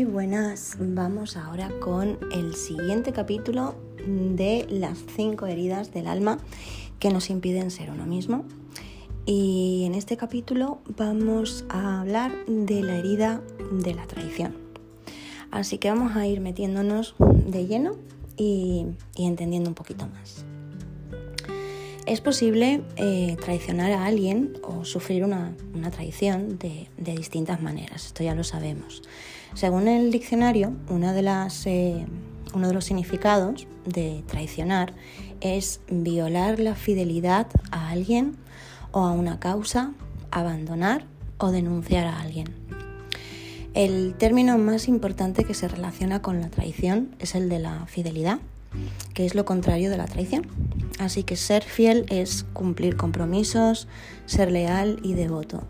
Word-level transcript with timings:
Muy 0.00 0.10
buenas, 0.10 0.78
vamos 0.80 1.36
ahora 1.36 1.70
con 1.78 2.18
el 2.32 2.54
siguiente 2.54 3.12
capítulo 3.12 3.74
de 4.06 4.66
las 4.70 4.96
cinco 5.14 5.44
heridas 5.44 5.92
del 5.92 6.06
alma 6.06 6.38
que 6.98 7.10
nos 7.10 7.28
impiden 7.28 7.70
ser 7.70 7.90
uno 7.90 8.06
mismo. 8.06 8.46
Y 9.26 9.82
en 9.84 9.94
este 9.94 10.16
capítulo 10.16 10.78
vamos 10.96 11.66
a 11.68 12.00
hablar 12.00 12.32
de 12.46 12.80
la 12.80 12.96
herida 12.96 13.42
de 13.72 13.92
la 13.92 14.06
traición. 14.06 14.56
Así 15.50 15.76
que 15.76 15.90
vamos 15.90 16.16
a 16.16 16.26
ir 16.26 16.40
metiéndonos 16.40 17.14
de 17.18 17.66
lleno 17.66 17.92
y, 18.38 18.86
entendiendo 19.18 19.68
un 19.68 19.74
poquito 19.74 20.06
más. 20.06 20.46
Es 22.10 22.20
posible 22.20 22.82
eh, 22.96 23.36
traicionar 23.40 23.92
a 23.92 24.04
alguien 24.04 24.54
o 24.64 24.84
sufrir 24.84 25.22
una, 25.22 25.54
traición 25.92 26.58
de, 26.58 26.88
distintas 26.96 27.62
maneras, 27.62 28.06
esto 28.06 28.24
ya 28.24 28.34
lo 28.34 28.42
sabemos. 28.42 29.02
Según 29.54 29.86
el 29.86 30.10
diccionario, 30.10 30.72
una 30.88 31.12
de 31.12 31.22
las, 31.22 31.64
eh, 31.68 32.04
uno 32.52 32.66
de 32.66 32.74
los 32.74 32.86
significados 32.86 33.68
de 33.84 34.24
traicionar 34.26 34.92
es 35.40 35.82
violar 35.88 36.58
la 36.58 36.74
fidelidad 36.74 37.46
a 37.70 37.90
alguien 37.90 38.36
o 38.90 39.04
a 39.04 39.12
una 39.12 39.38
causa, 39.38 39.92
abandonar 40.32 41.04
o 41.38 41.52
denunciar 41.52 42.06
a 42.06 42.20
alguien. 42.20 42.48
El 43.72 44.14
término 44.14 44.58
más 44.58 44.88
importante 44.88 45.44
que 45.44 45.54
se 45.54 45.68
relaciona 45.68 46.22
con 46.22 46.40
la 46.40 46.50
traición 46.50 47.14
es 47.20 47.36
el 47.36 47.48
de 47.48 47.60
la 47.60 47.86
fidelidad, 47.86 48.40
que 49.14 49.26
es 49.26 49.34
lo 49.34 49.44
contrario 49.44 49.90
de 49.90 49.96
la 49.96 50.06
traición. 50.06 50.46
Así 50.98 51.22
que 51.22 51.36
ser 51.36 51.62
fiel 51.62 52.06
es 52.08 52.44
cumplir 52.52 52.96
compromisos, 52.96 53.88
ser 54.26 54.50
leal 54.50 55.00
y 55.02 55.14
devoto. 55.14 55.62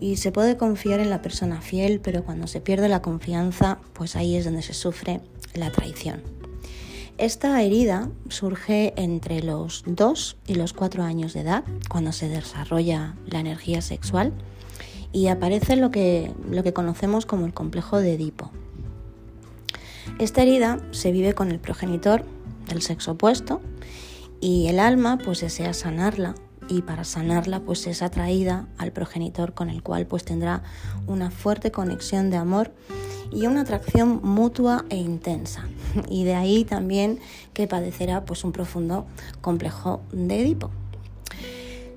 Y 0.00 0.16
se 0.16 0.32
puede 0.32 0.56
confiar 0.56 1.00
en 1.00 1.10
la 1.10 1.22
persona 1.22 1.60
fiel, 1.60 2.00
pero 2.00 2.24
cuando 2.24 2.46
se 2.46 2.60
pierde 2.60 2.88
la 2.88 3.02
confianza, 3.02 3.78
pues 3.92 4.16
ahí 4.16 4.36
es 4.36 4.44
donde 4.44 4.62
se 4.62 4.74
sufre 4.74 5.20
la 5.54 5.70
traición. 5.70 6.22
Esta 7.16 7.62
herida 7.62 8.10
surge 8.28 8.92
entre 8.96 9.40
los 9.40 9.84
2 9.86 10.36
y 10.48 10.54
los 10.56 10.72
4 10.72 11.04
años 11.04 11.32
de 11.32 11.40
edad, 11.40 11.64
cuando 11.88 12.10
se 12.10 12.28
desarrolla 12.28 13.14
la 13.26 13.38
energía 13.38 13.82
sexual, 13.82 14.32
y 15.12 15.28
aparece 15.28 15.76
lo 15.76 15.92
que, 15.92 16.32
lo 16.50 16.64
que 16.64 16.72
conocemos 16.72 17.24
como 17.24 17.46
el 17.46 17.54
complejo 17.54 18.00
de 18.00 18.14
Edipo. 18.14 18.50
Esta 20.18 20.42
herida 20.42 20.80
se 20.90 21.12
vive 21.12 21.34
con 21.34 21.52
el 21.52 21.60
progenitor 21.60 22.24
del 22.68 22.82
sexo 22.82 23.12
opuesto 23.12 23.60
y 24.40 24.68
el 24.68 24.78
alma 24.78 25.18
pues 25.18 25.40
desea 25.40 25.72
sanarla 25.72 26.34
y 26.68 26.82
para 26.82 27.04
sanarla 27.04 27.60
pues 27.60 27.86
es 27.86 28.02
atraída 28.02 28.66
al 28.78 28.92
progenitor 28.92 29.54
con 29.54 29.70
el 29.70 29.82
cual 29.82 30.06
pues 30.06 30.24
tendrá 30.24 30.62
una 31.06 31.30
fuerte 31.30 31.70
conexión 31.70 32.30
de 32.30 32.36
amor 32.36 32.72
y 33.32 33.46
una 33.46 33.62
atracción 33.62 34.20
mutua 34.22 34.84
e 34.90 34.96
intensa 34.96 35.66
y 36.08 36.24
de 36.24 36.34
ahí 36.34 36.64
también 36.64 37.20
que 37.52 37.66
padecerá 37.66 38.24
pues 38.24 38.44
un 38.44 38.52
profundo 38.52 39.06
complejo 39.40 40.02
de 40.12 40.40
Edipo. 40.40 40.70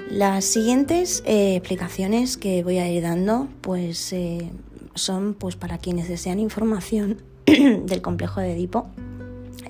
Las 0.10 0.46
siguientes 0.46 1.22
eh, 1.26 1.58
explicaciones 1.58 2.38
que 2.38 2.64
voy 2.64 2.78
a 2.78 2.90
ir 2.90 3.04
dando 3.04 3.50
pues 3.62 4.14
eh, 4.14 4.50
son 4.96 5.34
pues 5.34 5.58
para 5.58 5.78
quienes 5.78 6.08
desean 6.08 6.40
información 6.40 7.22
del 7.46 8.02
complejo 8.02 8.40
de 8.40 8.54
Edipo. 8.54 8.88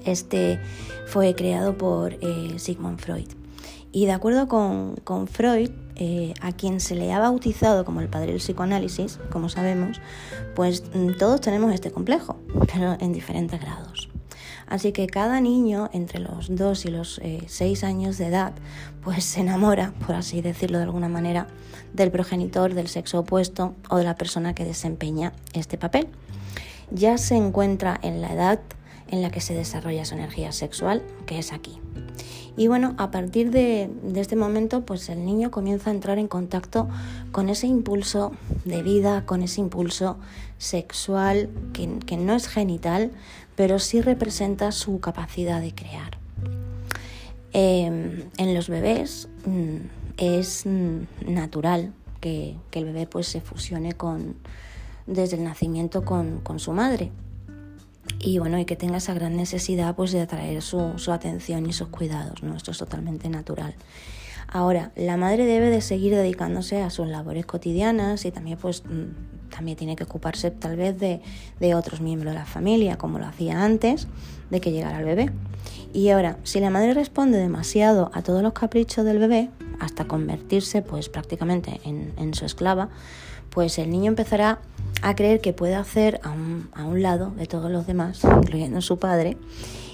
Este 0.07 0.59
fue 1.05 1.35
creado 1.35 1.77
por 1.77 2.13
eh, 2.13 2.55
Sigmund 2.57 2.99
Freud. 2.99 3.27
Y 3.91 4.05
de 4.05 4.11
acuerdo 4.11 4.47
con, 4.47 5.27
Freud, 5.27 5.71
eh, 5.95 6.33
a 6.41 6.51
quien 6.51 6.79
se 6.79 6.95
le 6.95 7.11
ha 7.13 7.19
bautizado 7.19 7.83
como 7.85 8.01
el 8.01 8.09
padre 8.09 8.27
del 8.27 8.41
psicoanálisis, 8.41 9.19
como 9.31 9.49
sabemos, 9.49 9.99
pues 10.55 10.83
mm, 10.93 11.17
todos 11.17 11.41
tenemos 11.41 11.73
este 11.73 11.91
complejo, 11.91 12.37
pero 12.73 12.97
en 12.99 13.13
diferentes 13.13 13.59
grados. 13.59 14.09
Así 14.67 14.91
que 14.91 15.07
cada 15.07 15.39
niño 15.39 15.89
entre 15.93 16.19
los 16.19 16.53
2 16.53 16.85
y 16.85 16.87
los 16.89 17.21
6 17.47 17.83
eh, 17.83 17.85
años 17.85 18.17
de 18.17 18.27
edad, 18.27 18.53
pues 19.01 19.23
se 19.23 19.39
enamora, 19.39 19.93
por 20.05 20.15
así 20.15 20.41
decirlo 20.41 20.77
de 20.77 20.83
alguna 20.83 21.07
manera, 21.07 21.47
del 21.93 22.11
progenitor 22.11 22.73
del 22.73 22.89
sexo 22.89 23.19
opuesto 23.19 23.75
o 23.89 23.97
de 23.97 24.03
la 24.03 24.15
persona 24.15 24.53
que 24.53 24.65
desempeña 24.65 25.31
este 25.53 25.77
papel. 25.77 26.09
Ya 26.91 27.17
se 27.17 27.35
encuentra 27.35 27.97
en 28.01 28.21
la 28.21 28.33
edad 28.33 28.59
en 29.09 29.21
la 29.21 29.31
que 29.31 29.41
se 29.41 29.53
desarrolla 29.53 30.05
su 30.05 30.15
energía 30.15 30.51
sexual, 30.51 31.03
que 31.25 31.39
es 31.39 31.53
aquí. 31.53 31.79
Y 32.57 32.67
bueno, 32.67 32.95
a 32.97 33.11
partir 33.11 33.51
de, 33.51 33.89
este 34.15 34.35
momento, 34.35 34.81
pues 34.83 35.09
el 35.09 35.23
niño 35.23 35.51
comienza 35.51 35.91
a 35.91 35.93
entrar 35.93 36.17
en 36.17 36.27
contacto 36.27 36.89
con 37.31 37.49
ese 37.49 37.67
impulso 37.67 38.31
de 38.65 38.81
vida, 38.81 39.25
con 39.27 39.43
ese 39.43 39.61
impulso 39.61 40.17
sexual 40.57 41.49
que, 41.73 42.17
no 42.17 42.33
es 42.33 42.47
genital, 42.47 43.11
pero 43.55 43.77
sí 43.77 44.01
representa 44.01 44.71
su 44.71 44.99
capacidad 44.99 45.61
de 45.61 45.75
crear. 45.75 46.17
Em, 47.53 48.23
en 48.37 48.53
los 48.55 48.69
bebés 48.69 49.29
mm, 49.45 49.77
es 50.17 50.65
mm, 50.65 51.31
natural 51.31 51.93
que, 52.19 52.55
el 52.71 52.85
bebé 52.85 53.05
pues, 53.05 53.27
se 53.27 53.39
fusione 53.39 53.93
con, 53.93 54.35
desde 55.05 55.37
el 55.37 55.43
nacimiento 55.43 56.03
con 56.03 56.59
su 56.59 56.71
madre 56.71 57.11
y 58.19 58.39
bueno, 58.39 58.59
y 58.59 58.65
que 58.65 58.75
tenga 58.75 58.97
esa 58.97 59.13
gran 59.13 59.35
necesidad 59.35 59.95
pues 59.95 60.11
de 60.11 60.21
atraer 60.21 60.61
su, 60.61 60.93
su 60.97 61.11
atención 61.11 61.65
y 61.65 61.73
sus 61.73 61.89
cuidados, 61.89 62.43
¿no? 62.43 62.55
Esto 62.55 62.71
es 62.71 62.77
totalmente 62.77 63.29
natural. 63.29 63.75
Ahora, 64.47 64.91
la 64.95 65.17
madre 65.17 65.45
debe 65.45 65.69
de 65.69 65.81
seguir 65.81 66.15
dedicándose 66.15 66.81
a 66.81 66.89
sus 66.89 67.07
labores 67.07 67.45
cotidianas 67.45 68.23
y 68.25 68.31
también 68.31 68.57
pues 68.57 68.83
mm, 68.85 69.49
también 69.49 69.77
tiene 69.77 69.95
que 69.95 70.03
ocuparse 70.03 70.51
tal 70.51 70.77
vez 70.77 70.97
de, 70.97 71.21
de, 71.59 71.75
otros 71.75 71.99
miembros 71.99 72.33
de 72.33 72.39
la 72.39 72.45
familia, 72.45 72.97
como 72.97 73.19
lo 73.19 73.25
hacía 73.25 73.63
antes 73.63 74.07
de 74.49 74.61
que 74.61 74.71
llegara 74.71 74.99
el 74.99 75.05
bebé. 75.05 75.31
Y 75.93 76.09
ahora, 76.09 76.37
si 76.43 76.59
la 76.59 76.69
madre 76.69 76.93
responde 76.93 77.37
demasiado 77.37 78.09
a 78.13 78.21
todos 78.21 78.41
los 78.41 78.53
caprichos 78.53 79.03
del 79.03 79.19
bebé, 79.19 79.49
hasta 79.79 80.05
convertirse 80.05 80.81
pues 80.81 81.09
prácticamente 81.09 81.81
en, 81.83 82.13
en 82.17 82.33
su 82.33 82.45
esclava, 82.45 82.89
pues 83.57 83.79
el 83.79 83.89
niño 83.89 84.09
empezará 84.09 84.59
a 85.01 85.15
creer 85.15 85.41
que 85.41 85.51
puede 85.51 85.73
hacer 85.73 86.19
a 86.21 86.29
un, 86.29 87.01
lado 87.01 87.31
de 87.31 87.47
todos 87.47 87.71
los 87.71 87.87
demás, 87.87 88.23
incluyendo 88.23 88.81
su 88.81 88.99
padre, 88.99 89.35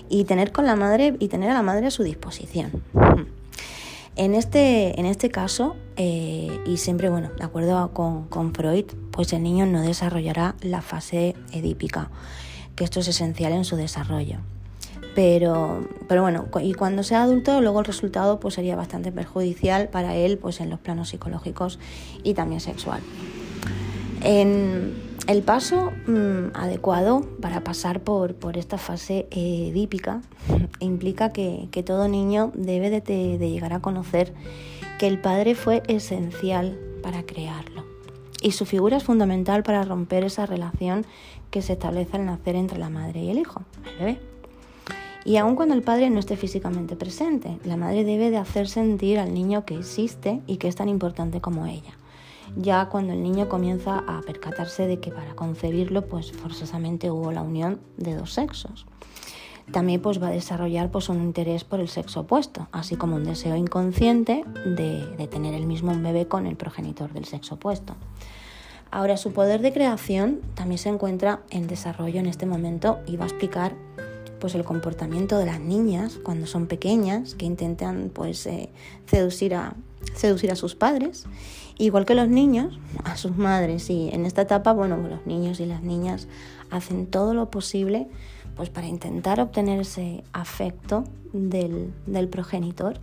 y 0.10 0.26
tener 0.26 0.52
con 0.52 0.66
la 0.66 0.76
madre 0.76 1.16
y 1.18 1.30
tener 1.30 1.50
a 1.50 1.54
la 1.54 1.62
madre 1.62 1.88
a 1.88 1.92
su 1.92 2.04
disposición. 2.04 2.84
En 4.18 4.34
este, 4.34 5.00
en 5.00 5.06
este 5.06 5.30
caso, 5.30 5.78
eh, 5.96 6.60
y 6.66 6.76
siempre, 6.76 7.08
bueno, 7.08 7.30
de 7.38 7.44
acuerdo 7.46 7.94
con, 7.94 8.28
con, 8.28 8.54
Freud, 8.54 8.84
pues 9.12 9.32
el 9.32 9.44
niño 9.44 9.66
no 9.66 9.82
desarrollará 9.82 10.56
la 10.60 10.82
fase 10.82 11.34
edípica, 11.54 12.12
que 12.76 12.84
esto 12.84 13.00
es 13.00 13.08
esencial 13.08 13.54
en 13.54 13.64
su 13.64 13.78
desarrollo. 13.78 14.40
Pero, 15.16 15.88
pero 16.10 16.22
bueno, 16.22 16.50
y 16.62 16.74
cuando 16.74 17.02
sea 17.04 17.24
adulto, 17.24 17.62
luego 17.62 17.80
el 17.80 17.86
resultado 17.86 18.42
pues 18.42 18.56
sería 18.56 18.76
bastante 18.76 19.14
perjudicial 19.14 19.88
para 19.88 20.18
él, 20.18 20.38
pues 20.38 20.60
en 20.60 20.70
los 20.70 20.82
planos 20.82 21.08
psicológicos 21.08 21.80
y 22.24 22.34
también 22.34 22.60
sexual. 22.60 23.00
El 24.24 25.42
paso 25.44 25.92
mm, 26.06 26.54
adecuado 26.54 27.22
para 27.42 27.64
pasar 27.64 28.02
por, 28.02 28.36
esta 28.56 28.78
fase 28.78 29.28
edípica 29.32 30.22
implica 30.80 31.32
que, 31.32 31.70
todo 31.86 32.08
niño 32.08 32.52
debe 32.56 32.90
de, 32.90 33.38
llegar 33.38 33.74
a 33.74 33.80
conocer 33.80 34.34
que 35.00 35.08
el 35.08 35.20
padre 35.20 35.56
fue 35.56 35.82
esencial 35.88 36.78
para 37.02 37.24
crearlo 37.24 37.84
y 38.42 38.52
su 38.52 38.66
figura 38.66 38.98
es 38.98 39.04
fundamental 39.04 39.64
para 39.64 39.84
romper 39.84 40.26
esa 40.26 40.46
relación 40.46 41.06
que 41.52 41.62
se 41.62 41.74
establece 41.74 42.18
al 42.18 42.26
nacer 42.26 42.56
entre 42.56 42.78
la 42.78 42.90
madre 42.90 43.24
y 43.24 43.30
el 43.30 43.40
hijo, 43.40 43.62
el 43.86 43.98
bebé. 43.98 44.20
Y 45.24 45.38
aun 45.38 45.56
cuando 45.56 45.74
el 45.74 45.82
padre 45.82 46.10
no 46.10 46.20
esté 46.20 46.36
físicamente 46.36 46.98
presente, 46.98 47.58
la 47.64 47.78
madre 47.78 48.04
debe 48.04 48.30
de 48.30 48.38
hacer 48.38 48.68
sentir 48.68 49.20
al 49.20 49.34
niño 49.34 49.64
que 49.64 49.78
existe 49.78 50.42
y 50.48 50.58
que 50.58 50.68
es 50.68 50.76
tan 50.76 50.90
importante 50.90 51.40
como 51.40 51.66
ella 51.66 51.94
ya 52.56 52.88
cuando 52.90 53.14
el 53.14 53.24
niño 53.24 53.50
comienza 53.50 54.04
a 54.08 54.22
percatarse 54.22 54.88
de 54.88 55.00
que 55.00 55.12
para 55.12 55.36
concebirlo 55.36 56.06
pues 56.06 56.32
forzosamente 56.32 57.12
hubo 57.12 57.32
la 57.32 57.42
unión 57.42 57.80
de 57.98 58.16
dos 58.16 58.34
sexos. 58.34 58.86
También 59.72 60.02
pues 60.02 60.22
va 60.22 60.28
a 60.28 60.32
desarrollar 60.32 60.92
pues 60.92 61.10
un 61.10 61.22
interés 61.22 61.64
por 61.64 61.80
el 61.80 61.88
sexo 61.88 62.22
opuesto, 62.22 62.68
así 62.72 62.96
como 62.96 63.16
un 63.16 63.24
deseo 63.24 63.56
inconsciente 63.56 64.44
de, 64.66 65.28
tener 65.28 65.54
el 65.54 65.66
mismo 65.66 65.98
bebé 65.98 66.28
con 66.28 66.46
el 66.48 66.58
progenitor 66.58 67.14
del 67.14 67.26
sexo 67.26 67.56
opuesto. 67.56 67.96
Ahora 68.92 69.18
su 69.18 69.32
poder 69.32 69.62
de 69.62 69.74
creación 69.74 70.42
también 70.54 70.78
se 70.78 70.90
encuentra 70.90 71.42
en 71.50 71.68
desarrollo 71.68 72.20
en 72.20 72.28
este 72.28 72.46
momento 72.46 73.00
y 73.08 73.16
va 73.16 73.24
a 73.24 73.28
explicar 73.28 73.74
pues 74.40 74.54
el 74.54 74.66
comportamiento 74.66 75.38
de 75.38 75.46
las 75.46 75.62
niñas 75.62 76.20
cuando 76.22 76.46
son 76.46 76.68
pequeñas 76.68 77.34
que 77.34 77.46
intentan 77.46 78.12
pues 78.14 78.46
eh, 78.46 78.70
a 79.56 79.76
seducir 80.16 80.52
a 80.52 80.56
sus 80.56 80.76
padres 80.76 81.26
igual 81.78 82.06
que 82.06 82.16
los 82.16 82.28
niños 82.28 82.80
a 83.04 83.18
sus 83.18 83.36
madres 83.38 83.90
y 83.90 84.10
en 84.12 84.26
esta 84.26 84.44
etapa 84.44 84.74
bueno 84.74 84.98
los 84.98 85.26
niños 85.26 85.60
y 85.60 85.66
las 85.66 85.82
niñas 85.82 86.28
hacen 86.70 87.08
todo 87.08 87.34
lo 87.34 87.50
posible 87.50 88.08
pues 88.56 88.70
para 88.70 88.88
intentar 88.88 89.40
obtener 89.40 89.80
ese 89.80 90.24
afecto 90.32 91.04
del, 91.34 91.94
progenitor 92.30 93.00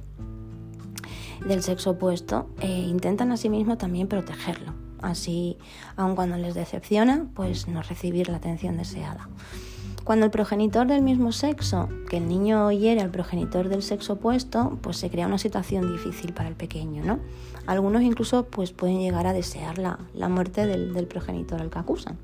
del 1.46 1.62
sexo 1.62 1.90
opuesto 1.90 2.48
e 2.60 2.68
intentan 2.68 3.32
asimismo 3.32 3.76
también 3.76 4.06
protegerlo 4.06 4.72
Así, 5.02 5.56
aun 5.96 6.14
cuando 6.14 6.36
les 6.36 6.54
decepciona, 6.54 7.26
pues 7.34 7.68
no 7.68 7.82
recibir 7.82 8.28
la 8.28 8.36
atención 8.36 8.76
deseada. 8.76 9.28
Cuando 10.10 10.26
el 10.26 10.32
progenitor 10.32 10.88
del 10.88 11.02
mismo 11.02 11.30
sexo, 11.30 11.88
que 12.08 12.16
el 12.16 12.26
niño 12.26 12.72
hiere 12.72 13.00
al 13.00 13.10
progenitor 13.10 13.68
del 13.68 13.80
sexo 13.80 14.14
opuesto, 14.14 14.76
pues 14.82 14.96
se 14.96 15.08
crea 15.08 15.28
una 15.28 15.38
situación 15.38 15.92
difícil 15.92 16.32
para 16.32 16.48
el 16.48 16.56
pequeño, 16.56 17.04
¿no? 17.04 17.20
Algunos 17.64 18.02
incluso 18.02 18.46
pues 18.46 18.72
pueden 18.72 18.98
llegar 18.98 19.28
a 19.28 19.32
desear 19.32 19.78
la, 19.78 20.28
muerte 20.28 20.66
del, 20.66 21.06
progenitor 21.06 21.60
al 21.60 21.70
que 21.70 21.78
acusan. 21.78 22.18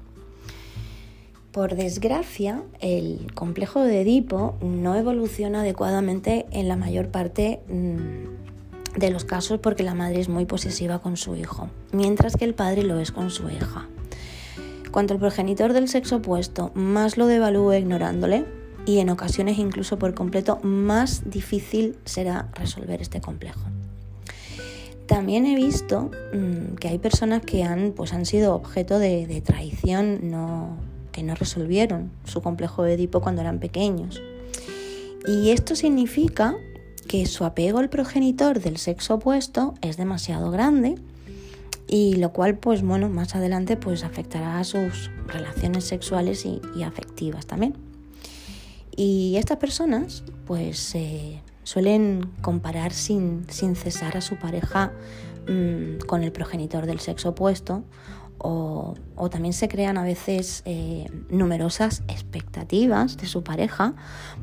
Por 1.52 1.76
desgracia, 1.76 2.60
el 2.80 3.32
complejo 3.34 3.84
de 3.84 4.00
Edipo 4.00 4.56
no 4.62 4.96
evoluciona 4.96 5.60
adecuadamente 5.60 6.46
en 6.50 6.66
la 6.66 6.74
mayor 6.74 7.10
parte 7.10 7.60
mm, 7.68 8.98
de 8.98 9.10
los 9.10 9.24
casos 9.24 9.60
porque 9.60 9.84
la 9.84 9.94
madre 9.94 10.18
es 10.18 10.28
muy 10.28 10.44
posesiva 10.44 10.98
con 10.98 11.16
su 11.16 11.36
hijo, 11.36 11.68
mientras 11.92 12.34
que 12.34 12.46
el 12.46 12.54
padre 12.54 12.82
lo 12.82 12.98
es 12.98 13.12
con 13.12 13.30
su 13.30 13.48
hija. 13.48 13.86
Cuanto 14.96 15.12
el 15.12 15.20
progenitor 15.20 15.74
del 15.74 15.88
sexo 15.88 16.16
opuesto 16.16 16.70
más 16.72 17.18
lo 17.18 17.26
devalúe 17.26 17.74
ignorándole, 17.74 18.46
y 18.86 19.00
en 19.00 19.10
ocasiones 19.10 19.58
incluso 19.58 19.98
por 19.98 20.14
completo, 20.14 20.58
más 20.62 21.28
difícil 21.28 21.98
será 22.06 22.48
resolver 22.54 23.02
este 23.02 23.20
complejo. 23.20 23.60
También 25.04 25.44
he 25.44 25.54
visto 25.54 26.10
mm, 26.32 26.76
que 26.76 26.88
hay 26.88 26.98
personas 26.98 27.42
que 27.42 27.62
han, 27.62 27.92
pues, 27.92 28.14
han 28.14 28.24
sido 28.24 28.54
objeto 28.54 28.98
de, 28.98 29.42
traición, 29.44 30.78
que 31.12 31.22
no 31.22 31.34
resolvieron 31.34 32.10
su 32.24 32.40
complejo 32.40 32.82
de 32.82 32.94
Edipo 32.94 33.20
cuando 33.20 33.42
eran 33.42 33.58
pequeños. 33.58 34.22
Y 35.26 35.50
esto 35.50 35.76
significa 35.76 36.56
que 37.06 37.26
su 37.26 37.44
apego 37.44 37.80
al 37.80 37.90
progenitor 37.90 38.60
del 38.60 38.78
sexo 38.78 39.16
opuesto 39.16 39.74
es 39.82 39.98
demasiado 39.98 40.50
grande 40.50 40.94
y 41.88 42.16
lo 42.16 42.32
cual 42.32 42.58
pues 42.58 42.82
bueno 42.82 43.08
más 43.08 43.34
adelante 43.34 43.76
pues 43.76 44.04
afectará 44.04 44.58
a 44.58 44.64
sus 44.64 45.10
relaciones 45.26 45.84
sexuales 45.84 46.44
y, 46.44 46.60
afectivas 46.82 47.46
también. 47.46 47.74
Y 48.96 49.36
estas 49.36 49.58
personas 49.58 50.24
pues 50.46 50.94
eh, 50.94 51.40
suelen 51.62 52.30
comparar 52.40 52.92
sin, 52.92 53.44
cesar 53.48 54.16
a 54.16 54.20
su 54.20 54.36
pareja 54.36 54.92
mm, 55.48 56.06
con 56.06 56.22
el 56.22 56.32
progenitor 56.32 56.86
del 56.86 57.00
sexo 57.00 57.30
opuesto 57.30 57.84
o, 58.38 58.94
también 59.30 59.54
se 59.54 59.66
crean 59.66 59.98
a 59.98 60.04
veces 60.04 60.62
eh, 60.66 61.06
numerosas 61.30 62.02
expectativas 62.06 63.16
de 63.16 63.26
su 63.26 63.42
pareja 63.42 63.94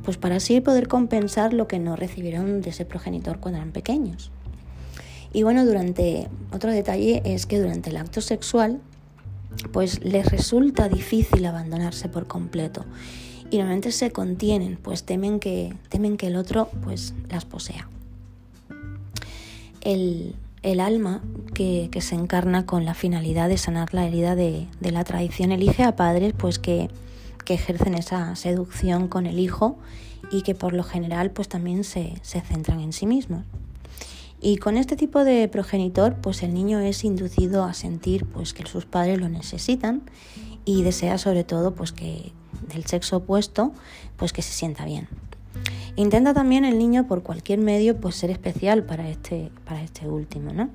pues 0.03 0.17
para 0.17 0.37
así 0.37 0.59
poder 0.61 0.87
compensar 0.87 1.53
lo 1.53 1.67
que 1.67 1.79
no 1.79 1.95
recibieron 1.95 2.61
de 2.61 2.71
ese 2.71 2.85
progenitor 2.85 3.39
cuando 3.39 3.59
eran 3.59 3.71
pequeños 3.71 4.31
y 5.33 5.41
bueno, 5.41 5.65
durante 5.65 6.29
otro 6.51 6.71
detalle 6.71 7.21
es 7.25 7.47
que 7.47 7.59
durante 7.59 7.89
el 7.89 7.97
acto 7.97 8.21
sexual 8.21 8.79
pues 9.71 10.03
les 10.03 10.25
resulta 10.27 10.89
difícil 10.89 11.45
abandonarse 11.45 12.07
por 12.07 12.27
completo 12.27 12.85
y 13.49 13.57
normalmente 13.57 13.91
se 13.91 14.11
contienen, 14.11 14.77
pues 14.81 15.03
temen 15.03 15.39
que, 15.39 15.75
temen 15.89 16.17
que 16.17 16.27
el 16.27 16.35
otro 16.35 16.69
pues 16.83 17.13
las 17.29 17.45
posea. 17.45 17.87
El, 19.81 20.35
alma 20.79 21.21
que, 21.53 21.89
se 21.99 22.15
encarna 22.15 22.65
con 22.65 22.85
la 22.85 22.93
finalidad 22.93 23.49
de 23.49 23.57
sanar 23.57 23.93
la 23.93 24.07
herida 24.07 24.35
de, 24.35 24.67
la 24.81 25.03
traición 25.03 25.51
elige 25.51 25.83
a 25.83 25.95
padres 25.95 26.33
pues 26.35 26.57
que, 26.57 26.89
que, 27.45 27.53
ejercen 27.53 27.93
esa 27.93 28.35
seducción 28.35 29.07
con 29.07 29.27
el 29.27 29.39
hijo 29.39 29.77
y 30.31 30.41
que 30.41 30.55
por 30.55 30.73
lo 30.73 30.83
general 30.83 31.29
pues 31.31 31.47
también 31.47 31.83
se, 31.83 32.13
se 32.21 32.41
centran 32.41 32.79
en 32.79 32.93
sí 32.93 33.05
mismos. 33.05 33.45
Y 34.45 34.57
con 34.57 34.75
este 34.75 34.97
tipo 34.97 35.23
de 35.23 35.47
progenitor, 35.47 36.15
pues 36.15 36.43
el 36.43 36.53
niño 36.53 36.79
es 36.79 37.05
inducido 37.05 37.63
a 37.63 37.73
sentir 37.73 38.25
pues 38.25 38.53
que 38.53 38.65
sus 38.65 38.85
padres 38.85 39.17
lo 39.17 39.29
necesitan 39.29 40.01
y 40.65 40.83
desea 40.83 41.17
sobre 41.17 41.45
todo 41.45 41.73
pues 41.75 41.93
que 41.93 42.33
del 42.67 42.83
sexo 42.85 43.17
opuesto 43.17 43.71
pues 44.17 44.33
que 44.33 44.41
se 44.41 44.51
sienta 44.51 44.83
bien. 44.83 45.07
Intenta 45.95 46.33
también 46.33 46.65
el 46.65 46.77
niño 46.77 47.07
por 47.07 47.23
cualquier 47.23 47.59
medio 47.59 47.95
pues 48.01 48.15
ser 48.15 48.31
especial 48.31 48.83
para 48.83 49.09
este, 49.09 49.49
para 49.63 49.81
este 49.81 50.09
último, 50.09 50.51
¿no? 50.51 50.69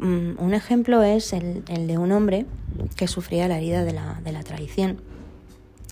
Mm, 0.00 0.42
un 0.42 0.52
ejemplo 0.52 1.04
es 1.04 1.32
el, 1.32 1.62
de 1.64 1.98
un 1.98 2.10
hombre 2.10 2.46
que 2.96 3.06
sufría 3.06 3.46
la 3.46 3.58
herida 3.58 3.84
de 3.84 3.92
la, 3.92 4.20
de 4.24 4.32
la 4.32 4.42
traición, 4.42 5.00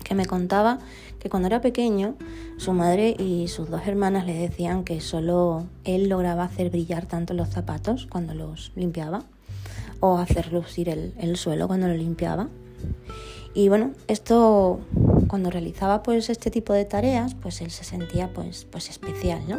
que 0.03 0.15
me 0.15 0.25
contaba 0.25 0.79
que 1.19 1.29
cuando 1.29 1.47
era 1.47 1.61
pequeño 1.61 2.15
su 2.57 2.73
madre 2.73 3.15
y 3.17 3.47
sus 3.47 3.69
dos 3.69 3.81
hermanas 3.85 4.25
le 4.25 4.33
decían 4.33 4.83
que 4.83 5.01
solo 5.01 5.65
él 5.83 6.09
lograba 6.09 6.43
hacer 6.43 6.69
brillar 6.69 7.05
tanto 7.05 7.33
los 7.33 7.49
zapatos 7.49 8.07
cuando 8.09 8.33
los 8.33 8.71
limpiaba 8.75 9.23
o 9.99 10.17
hacer 10.17 10.53
lucir 10.53 10.89
el, 10.89 11.37
suelo 11.37 11.67
cuando 11.67 11.87
lo 11.87 11.95
limpiaba. 11.95 12.49
Y 13.53 13.69
bueno, 13.69 13.91
esto 14.07 14.79
cuando 15.27 15.49
realizaba 15.49 16.03
pues 16.03 16.29
este 16.29 16.51
tipo 16.51 16.73
de 16.73 16.85
tareas, 16.85 17.33
pues 17.33 17.61
él 17.61 17.71
se 17.71 17.83
sentía 17.83 18.31
pues, 18.31 18.65
pues 18.69 18.89
especial, 18.89 19.41
¿no? 19.47 19.57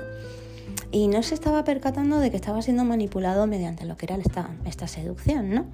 Y 0.93 1.09
no 1.09 1.23
se 1.23 1.35
estaba 1.35 1.65
percatando 1.65 2.19
de 2.19 2.31
que 2.31 2.37
estaba 2.37 2.63
siendo 2.63 2.85
manipulado 2.85 3.47
mediante 3.47 3.85
lo 3.85 3.97
que 3.97 4.07
era 4.07 4.17
esta, 4.17 4.51
esta 4.65 4.87
seducción, 4.87 5.51
¿no? 5.51 5.67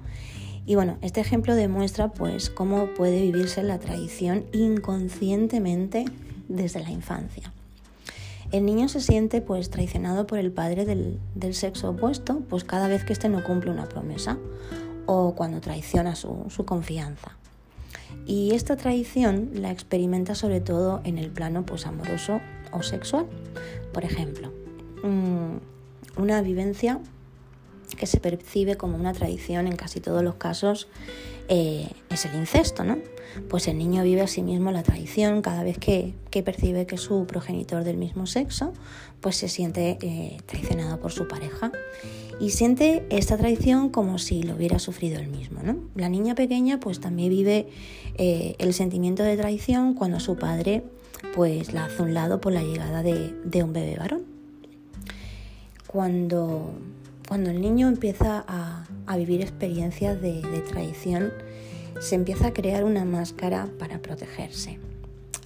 Y 0.65 0.75
bueno, 0.75 0.97
este 1.01 1.21
ejemplo 1.21 1.55
demuestra 1.55 2.07
pues 2.09 2.49
cómo 2.49 2.87
puede 2.95 3.21
vivirse 3.21 3.61
la 3.61 3.79
tradición 3.79 4.45
inconscientemente 4.51 6.05
desde 6.47 6.81
la 6.81 6.89
infancia. 6.89 7.53
El 8.51 8.65
niño 8.65 8.87
se 8.89 9.01
siente 9.01 9.41
pues 9.41 9.69
traicionado 9.69 10.27
por 10.27 10.39
el 10.39 10.51
padre 10.51 10.85
del, 10.85 11.19
sexo 11.53 11.91
opuesto 11.91 12.41
pues 12.49 12.63
cada 12.63 12.87
vez 12.87 13.03
que 13.03 13.13
éste 13.13 13.29
no 13.29 13.43
cumple 13.43 13.71
una 13.71 13.85
promesa 13.85 14.37
o 15.05 15.35
cuando 15.35 15.61
traiciona 15.61 16.15
su, 16.15 16.47
confianza. 16.65 17.31
Y 18.25 18.55
esta 18.55 18.75
traición 18.75 19.51
la 19.53 19.71
experimenta 19.71 20.33
sobre 20.33 20.61
todo 20.61 21.01
en 21.03 21.19
el 21.19 21.29
plano 21.29 21.63
pues 21.63 21.85
amoroso 21.85 22.39
o 22.71 22.81
sexual. 22.81 23.27
Por 23.93 24.03
ejemplo, 24.03 24.51
mm, 25.03 26.21
una 26.21 26.41
vivencia 26.41 26.99
que 27.95 28.05
se 28.05 28.19
percibe 28.19 28.75
como 28.75 28.97
una 28.97 29.13
tradición 29.13 29.67
en 29.67 29.75
casi 29.75 29.99
todos 29.99 30.23
los 30.23 30.35
casos 30.35 30.87
eh, 31.47 31.87
es 32.09 32.25
el 32.25 32.35
incesto, 32.35 32.83
¿no? 32.83 32.97
Pues 33.49 33.67
el 33.67 33.77
niño 33.77 34.03
vive 34.03 34.21
a 34.21 34.27
sí 34.27 34.41
mismo 34.41 34.71
la 34.71 34.81
tradición 34.81 35.41
cada 35.41 35.63
vez 35.63 35.77
que, 35.77 36.13
percibe 36.43 36.85
que 36.85 36.97
su 36.97 37.25
progenitor 37.27 37.83
del 37.83 37.97
mismo 37.97 38.25
sexo 38.25 38.73
pues 39.21 39.37
se 39.37 39.47
siente 39.47 39.97
eh, 40.01 40.37
traicionado 40.45 40.99
por 40.99 41.11
su 41.11 41.27
pareja 41.27 41.71
y 42.39 42.49
siente 42.49 43.05
esta 43.09 43.37
traición 43.37 43.89
como 43.89 44.17
si 44.17 44.43
lo 44.43 44.55
hubiera 44.55 44.79
sufrido 44.79 45.19
él 45.19 45.27
mismo, 45.27 45.61
¿no? 45.63 45.77
La 45.95 46.09
niña 46.09 46.35
pequeña 46.35 46.79
pues 46.79 46.99
también 46.99 47.29
vive 47.29 47.67
eh, 48.17 48.55
el 48.59 48.73
sentimiento 48.73 49.23
de 49.23 49.37
traición 49.37 49.93
cuando 49.93 50.19
su 50.19 50.35
padre 50.35 50.83
pues 51.33 51.73
la 51.73 51.85
hace 51.85 52.01
un 52.01 52.13
lado 52.13 52.41
por 52.41 52.53
la 52.53 52.63
llegada 52.63 53.03
de, 53.03 53.33
de 53.43 53.63
un 53.63 53.71
bebé 53.71 53.95
varón. 53.97 54.23
Cuando 55.87 56.73
cuando 57.27 57.49
el 57.49 57.61
niño 57.61 57.87
empieza 57.87 58.45
a, 58.47 59.17
vivir 59.17 59.41
experiencias 59.41 60.21
de, 60.21 60.41
traición, 60.69 61.31
se 61.99 62.15
empieza 62.15 62.47
a 62.47 62.53
crear 62.53 62.83
una 62.83 63.05
máscara 63.05 63.67
para 63.79 63.99
protegerse, 63.99 64.79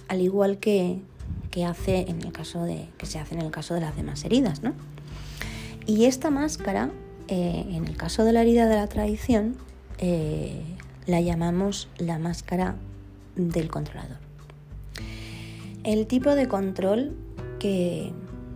al 0.08 0.20
igual 0.20 0.58
que, 0.58 1.00
el 1.52 1.72
se 3.02 3.18
hace 3.18 3.34
en 3.34 3.40
el 3.40 3.50
caso 3.50 3.74
de 3.74 3.80
las 3.80 3.96
demás 3.96 4.24
heridas. 4.24 4.62
¿no? 4.62 4.72
Y 5.86 6.04
esta 6.04 6.30
máscara, 6.30 6.90
eh, 7.28 7.64
en 7.70 7.86
el 7.86 7.96
caso 7.96 8.24
de 8.24 8.32
la 8.32 8.42
herida 8.42 8.66
de 8.66 8.76
la 8.76 8.86
traición, 8.86 9.56
eh, 9.98 10.62
la 11.06 11.20
llamamos 11.20 11.88
la 11.98 12.18
máscara 12.18 12.76
del 13.36 13.70
controlador. 13.70 14.18
El 15.82 16.06
tipo 16.06 16.34
de 16.34 16.46
control 16.46 17.16
que, 17.58 18.12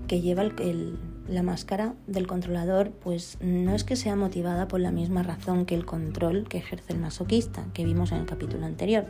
lleva 0.08 0.42
el 0.42 0.98
la 1.28 1.42
máscara 1.42 1.94
del 2.06 2.26
controlador 2.26 2.90
pues 2.90 3.38
no 3.40 3.74
es 3.74 3.84
que 3.84 3.96
sea 3.96 4.16
motivada 4.16 4.68
por 4.68 4.80
la 4.80 4.90
misma 4.90 5.22
razón 5.22 5.64
que 5.64 5.74
el 5.74 5.86
control 5.86 6.46
que 6.48 6.58
ejerce 6.58 6.92
el 6.92 6.98
masoquista 6.98 7.64
que 7.72 7.84
vimos 7.84 8.12
en 8.12 8.18
el 8.18 8.26
capítulo 8.26 8.66
anterior. 8.66 9.06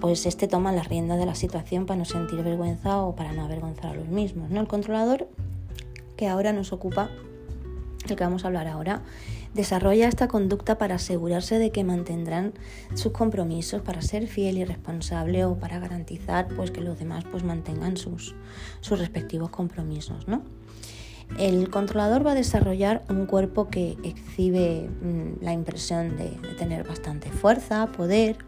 Pues 0.00 0.24
este 0.26 0.48
toma 0.48 0.72
la 0.72 0.82
rienda 0.82 1.16
de 1.16 1.26
la 1.26 1.34
situación 1.34 1.86
para 1.86 1.98
no 1.98 2.04
sentir 2.04 2.42
vergüenza 2.42 2.98
o 2.98 3.14
para 3.14 3.32
no 3.32 3.44
avergonzar 3.44 3.92
a 3.92 3.94
los 3.94 4.08
mismos. 4.08 4.50
¿no? 4.50 4.60
El 4.60 4.68
controlador 4.68 5.28
que 6.16 6.28
ahora 6.28 6.52
nos 6.52 6.72
ocupa, 6.72 7.10
el 8.08 8.16
que 8.16 8.24
vamos 8.24 8.44
a 8.44 8.48
hablar 8.48 8.66
ahora, 8.66 9.02
desarrolla 9.54 10.08
esta 10.08 10.28
conducta 10.28 10.78
para 10.78 10.96
asegurarse 10.96 11.58
de 11.58 11.70
que 11.70 11.84
mantendrán 11.84 12.54
sus 12.94 13.12
compromisos, 13.12 13.82
para 13.82 14.02
ser 14.02 14.26
fiel 14.26 14.58
y 14.58 14.64
responsable 14.64 15.44
o 15.44 15.56
para 15.58 15.78
garantizar 15.78 16.48
pues, 16.48 16.70
que 16.70 16.80
los 16.80 16.98
demás 16.98 17.24
pues, 17.30 17.44
mantengan 17.44 17.96
sus, 17.96 18.34
sus 18.80 18.98
respectivos 18.98 19.50
compromisos. 19.50 20.26
¿no? 20.26 20.42
El 21.36 21.70
controlador 21.70 22.26
va 22.26 22.32
a 22.32 22.34
desarrollar 22.34 23.04
un 23.08 23.26
cuerpo 23.26 23.68
que 23.68 23.96
exhibe 24.02 24.88
mm, 24.88 25.44
la 25.44 25.52
impresión 25.52 26.16
de, 26.16 26.30
tener 26.56 26.86
bastante 26.86 27.30
fuerza, 27.30 27.86
poder 27.92 28.38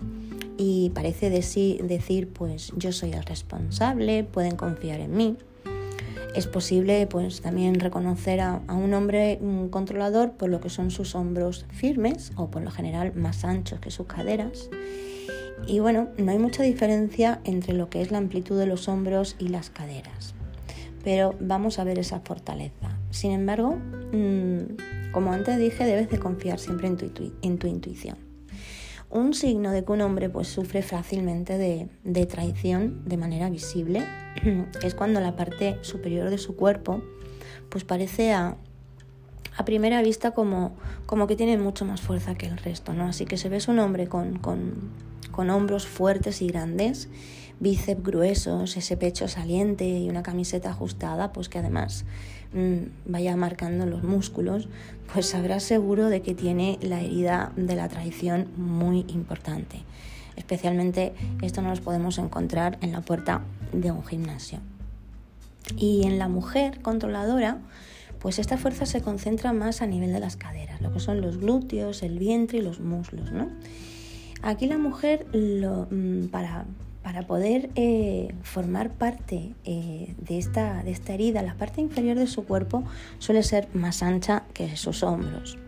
y 0.56 0.90
parece 0.90 1.30
decir, 1.30 2.28
pues 2.32 2.72
yo 2.76 2.92
soy 2.92 3.12
el 3.12 3.22
responsable, 3.22 4.24
pueden 4.24 4.56
confiar 4.56 5.00
en 5.00 5.16
mí. 5.16 5.36
Es 6.34 6.46
posible 6.46 7.06
pues 7.06 7.40
también 7.40 7.80
reconocer 7.80 8.40
a, 8.40 8.60
un 8.68 8.92
hombre 8.94 9.40
controlador 9.70 10.32
por 10.32 10.48
lo 10.48 10.60
que 10.60 10.68
son 10.68 10.90
sus 10.90 11.14
hombros 11.14 11.66
firmes 11.70 12.32
o 12.36 12.50
por 12.50 12.62
lo 12.62 12.70
general 12.70 13.14
más 13.14 13.44
anchos 13.44 13.80
que 13.80 13.90
sus 13.90 14.06
caderas. 14.06 14.68
Y 15.66 15.78
bueno, 15.78 16.08
no 16.18 16.30
hay 16.30 16.38
mucha 16.38 16.62
diferencia 16.62 17.40
entre 17.44 17.72
lo 17.72 17.88
que 17.88 18.02
es 18.02 18.10
la 18.10 18.18
amplitud 18.18 18.58
de 18.58 18.66
los 18.66 18.88
hombros 18.88 19.36
y 19.38 19.48
las 19.48 19.70
caderas. 19.70 20.34
Pero 21.02 21.34
vamos 21.40 21.78
a 21.78 21.84
ver 21.84 21.98
esa 21.98 22.20
fortaleza. 22.20 22.98
Sin 23.10 23.32
embargo, 23.32 23.76
mm, 24.12 25.12
como 25.12 25.32
antes 25.32 25.58
dije, 25.58 25.84
debes 25.84 26.08
de 26.10 26.18
confiar 26.18 26.58
siempre 26.58 26.88
en 26.88 26.96
tu, 27.58 27.66
intuición. 27.66 28.16
Un 29.10 29.34
signo 29.34 29.72
de 29.72 29.84
que 29.84 29.90
un 29.90 30.02
hombre 30.02 30.30
pues, 30.30 30.46
sufre 30.46 30.82
fácilmente 30.82 31.58
de, 31.58 32.26
traición 32.26 33.02
de 33.06 33.16
manera 33.16 33.50
visible 33.50 34.04
es 34.82 34.94
cuando 34.94 35.20
la 35.20 35.34
parte 35.34 35.78
superior 35.82 36.30
de 36.30 36.38
su 36.38 36.54
cuerpo 36.54 37.02
pues 37.68 37.84
parece 37.84 38.32
a, 38.32 38.56
primera 39.64 40.00
vista 40.00 40.30
como, 40.30 40.74
como, 41.04 41.26
que 41.26 41.36
tiene 41.36 41.58
mucho 41.58 41.84
más 41.84 42.00
fuerza 42.00 42.34
que 42.34 42.46
el 42.46 42.56
resto, 42.56 42.94
¿no? 42.94 43.04
Así 43.04 43.26
que 43.26 43.36
se 43.36 43.50
ves 43.50 43.68
un 43.68 43.78
hombre 43.78 44.06
con, 44.06 44.38
con 44.38 45.50
hombros 45.50 45.86
fuertes 45.86 46.40
y 46.40 46.46
grandes, 46.46 47.10
bíceps 47.60 48.02
gruesos, 48.02 48.76
ese 48.76 48.96
pecho 48.96 49.28
saliente 49.28 49.86
y 49.86 50.08
una 50.08 50.22
camiseta 50.22 50.70
ajustada, 50.70 51.32
pues 51.32 51.48
que 51.48 51.58
además 51.58 52.04
mm, 52.52 53.10
vaya 53.10 53.36
marcando 53.36 53.86
los 53.86 54.02
músculos, 54.02 54.68
pues 55.12 55.26
sabrás 55.26 55.62
seguro 55.62 56.08
de 56.08 56.22
que 56.22 56.34
tiene 56.34 56.78
la 56.80 57.00
herida 57.00 57.52
de 57.56 57.76
la 57.76 57.88
traición 57.88 58.48
muy 58.56 59.04
importante. 59.08 59.82
Especialmente 60.36 61.12
esto 61.42 61.60
no 61.60 61.68
los 61.70 61.80
podemos 61.80 62.18
encontrar 62.18 62.78
en 62.80 62.92
la 62.92 63.02
puerta 63.02 63.42
de 63.72 63.90
un 63.90 64.04
gimnasio. 64.04 64.60
Y 65.76 66.06
en 66.06 66.18
la 66.18 66.28
mujer 66.28 66.80
controladora, 66.80 67.58
pues 68.20 68.38
esta 68.38 68.56
fuerza 68.56 68.86
se 68.86 69.02
concentra 69.02 69.52
más 69.52 69.82
a 69.82 69.86
nivel 69.86 70.12
de 70.12 70.20
las 70.20 70.36
caderas, 70.36 70.80
lo 70.80 70.92
que 70.92 71.00
son 71.00 71.20
los 71.20 71.38
glúteos, 71.38 72.02
el 72.02 72.18
vientre 72.18 72.58
y 72.58 72.62
los 72.62 72.80
muslos. 72.80 73.32
¿no? 73.32 73.48
Aquí 74.42 74.66
la 74.66 74.78
mujer, 74.78 75.26
lo, 75.32 75.88
mm, 75.90 76.28
para, 76.28 76.64
para, 77.02 77.26
poder 77.26 77.70
eh, 77.74 78.34
formar 78.42 78.90
parte 78.90 79.54
eh, 79.64 80.14
de, 80.18 80.38
esta, 80.38 80.82
de 80.82 80.90
esta 80.90 81.14
herida, 81.14 81.42
la 81.42 81.54
parte 81.54 81.80
inferior 81.80 82.18
de 82.18 82.26
su 82.26 82.44
cuerpo 82.44 82.84
suele 83.18 83.42
ser 83.42 83.68
más 83.74 84.02
ancha 84.02 84.44
que 84.52 84.76
sus 84.76 85.02
hombros. 85.02 85.58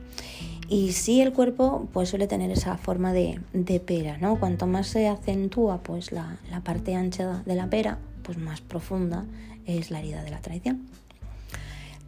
Y 0.68 0.92
sí 0.92 1.20
el 1.20 1.32
cuerpo 1.32 1.88
pues 1.92 2.08
suele 2.08 2.26
tener 2.26 2.50
esa 2.50 2.78
forma 2.78 3.12
de, 3.12 3.40
de 3.52 3.80
pera, 3.80 4.16
¿no? 4.18 4.40
Cuanto 4.40 4.66
más 4.66 4.86
se 4.86 5.06
acentúa 5.08 5.82
pues 5.82 6.12
la, 6.12 6.38
la, 6.50 6.60
parte 6.60 6.94
ancha 6.94 7.42
de 7.44 7.54
la 7.54 7.68
pera, 7.68 7.98
pues 8.22 8.38
más 8.38 8.60
profunda 8.60 9.26
es 9.66 9.90
la 9.90 9.98
herida 9.98 10.22
de 10.22 10.30
la 10.30 10.40
traición. 10.40 10.86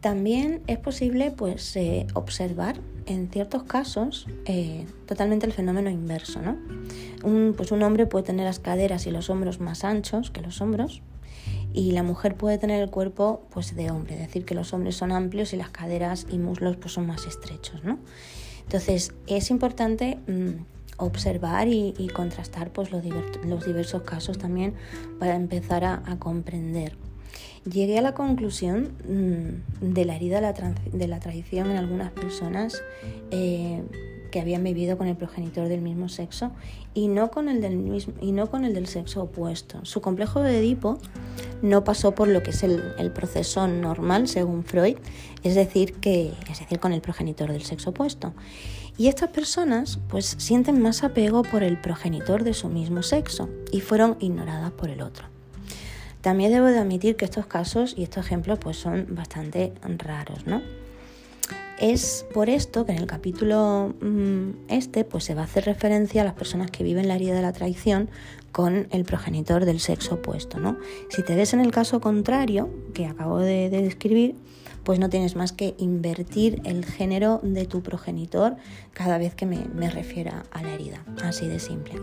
También 0.05 0.61
es 0.67 0.77
posible 0.77 1.31
pues 1.31 1.75
eh, 1.75 2.05
observar 2.13 2.79
en 3.07 3.27
ciertos 3.31 3.63
casos 3.63 4.27
eh, 4.45 4.85
totalmente 5.07 5.47
el 5.47 5.51
fenómeno 5.51 5.89
inverso, 5.89 6.43
¿no? 6.43 6.57
Un, 7.23 7.55
pues 7.57 7.71
un 7.71 7.81
hombre 7.81 8.05
puede 8.05 8.23
tener 8.23 8.45
las 8.45 8.59
caderas 8.59 9.07
y 9.07 9.09
los 9.09 9.31
hombros 9.31 9.59
más 9.59 9.83
anchos 9.83 10.29
que 10.29 10.41
los 10.41 10.61
hombros, 10.61 11.01
y 11.73 11.93
la 11.93 12.03
mujer 12.03 12.35
puede 12.35 12.59
tener 12.59 12.83
el 12.83 12.91
cuerpo 12.91 13.47
pues 13.49 13.75
de 13.75 13.89
hombre, 13.89 14.13
es 14.13 14.19
decir, 14.19 14.45
que 14.45 14.53
los 14.53 14.73
hombres 14.73 14.95
son 14.95 15.11
amplios 15.11 15.53
y 15.53 15.57
las 15.57 15.71
caderas 15.71 16.27
y 16.29 16.37
muslos 16.37 16.77
pues 16.77 16.93
son 16.93 17.07
más 17.07 17.25
estrechos, 17.25 17.83
¿no? 17.83 17.97
Entonces, 18.61 19.11
es 19.25 19.49
importante 19.49 20.19
mm, 20.27 20.65
observar 20.97 21.67
y, 21.67 22.11
contrastar 22.13 22.71
pues, 22.71 22.91
los, 22.91 23.01
diversos 23.65 24.03
casos 24.03 24.37
también 24.37 24.75
para 25.17 25.35
empezar 25.35 25.83
a, 25.83 26.15
comprender. 26.19 26.95
Llegué 27.69 27.97
a 27.97 28.01
la 28.03 28.13
conclusión 28.13 28.91
mm, 29.07 29.93
de 29.93 30.05
la 30.05 30.15
herida 30.15 30.39
de 30.39 31.07
la, 31.07 31.19
tradición 31.19 31.71
en 31.71 31.77
algunas 31.77 32.11
personas 32.11 32.83
eh, 33.31 33.81
que 34.31 34.39
habían 34.39 34.63
vivido 34.63 34.99
con 34.99 35.07
el 35.07 35.15
progenitor 35.15 35.67
del 35.67 35.81
mismo 35.81 36.07
sexo 36.07 36.51
y 36.93 37.07
no 37.07 37.31
con 37.31 37.49
el 37.49 37.61
del, 37.61 37.77
mismo, 37.77 38.13
y 38.21 38.33
no 38.33 38.51
con 38.51 38.65
el 38.65 38.75
del 38.75 38.85
sexo 38.85 39.23
opuesto. 39.23 39.83
Su 39.83 39.99
complejo 39.99 40.41
de 40.41 40.59
Edipo 40.59 40.99
no 41.63 41.83
pasó 41.83 42.13
por 42.13 42.27
lo 42.27 42.43
que 42.43 42.51
es 42.51 42.61
el, 42.61 42.83
el, 42.99 43.11
proceso 43.11 43.67
normal 43.67 44.27
según 44.27 44.63
Freud, 44.63 44.97
es 45.41 45.55
decir, 45.55 45.93
que, 45.93 46.33
es 46.49 46.59
decir, 46.59 46.79
con 46.79 46.93
el 46.93 47.01
progenitor 47.01 47.51
del 47.51 47.63
sexo 47.63 47.89
opuesto. 47.89 48.33
Y 48.97 49.07
estas 49.07 49.29
personas 49.29 49.99
pues 50.07 50.35
sienten 50.37 50.79
más 50.81 51.03
apego 51.03 51.41
por 51.41 51.63
el 51.63 51.81
progenitor 51.81 52.43
de 52.43 52.53
su 52.53 52.69
mismo 52.69 53.01
sexo 53.01 53.49
y 53.71 53.81
fueron 53.81 54.17
ignoradas 54.19 54.71
por 54.71 54.89
el 54.89 55.01
otro. 55.01 55.34
También 56.25 56.51
debo 56.51 56.65
de 56.65 56.79
admitir 56.79 57.17
que 57.17 57.25
estos 57.25 57.45
casos 57.45 57.93
y 57.95 58.01
estos 58.01 58.25
ejemplos 58.25 58.57
pues 58.57 58.77
son 58.77 59.05
bastante 59.11 59.73
raros, 59.99 60.47
¿no? 60.47 60.63
Es 61.79 62.25
por 62.33 62.49
esto 62.49 62.83
que 62.83 62.93
en 62.93 62.97
el 62.97 63.05
capítulo 63.05 63.93
mm, 64.01 64.49
este 64.67 65.03
pues 65.03 65.23
se 65.23 65.35
va 65.35 65.41
a 65.41 65.43
hacer 65.43 65.65
referencia 65.65 66.23
a 66.23 66.25
las 66.25 66.33
personas 66.33 66.71
que 66.71 66.83
viven 66.83 67.07
la 67.07 67.13
herida 67.13 67.35
de 67.35 67.43
la 67.43 67.53
traición 67.53 68.09
con 68.51 68.87
el 68.89 69.05
progenitor 69.05 69.65
del 69.65 69.79
sexo 69.79 70.15
opuesto, 70.15 70.57
¿no? 70.57 70.77
Si 71.09 71.21
te 71.21 71.35
ves 71.35 71.53
en 71.53 71.59
el 71.59 71.69
caso 71.69 72.01
contrario 72.01 72.71
que 72.95 73.05
acabo 73.05 73.37
de 73.37 73.69
describir, 73.69 74.33
pues 74.83 74.97
no 74.97 75.11
tienes 75.11 75.35
más 75.35 75.51
que 75.51 75.75
invertir 75.77 76.59
el 76.65 76.85
género 76.85 77.39
de 77.43 77.65
tu 77.65 77.83
progenitor 77.83 78.55
cada 78.93 79.19
vez 79.19 79.35
que 79.35 79.45
me, 79.45 79.67
me 79.75 79.91
refiera 79.91 80.43
a 80.49 80.63
la 80.63 80.73
herida, 80.73 81.05
así 81.21 81.45
de 81.47 81.59
simple. 81.59 82.01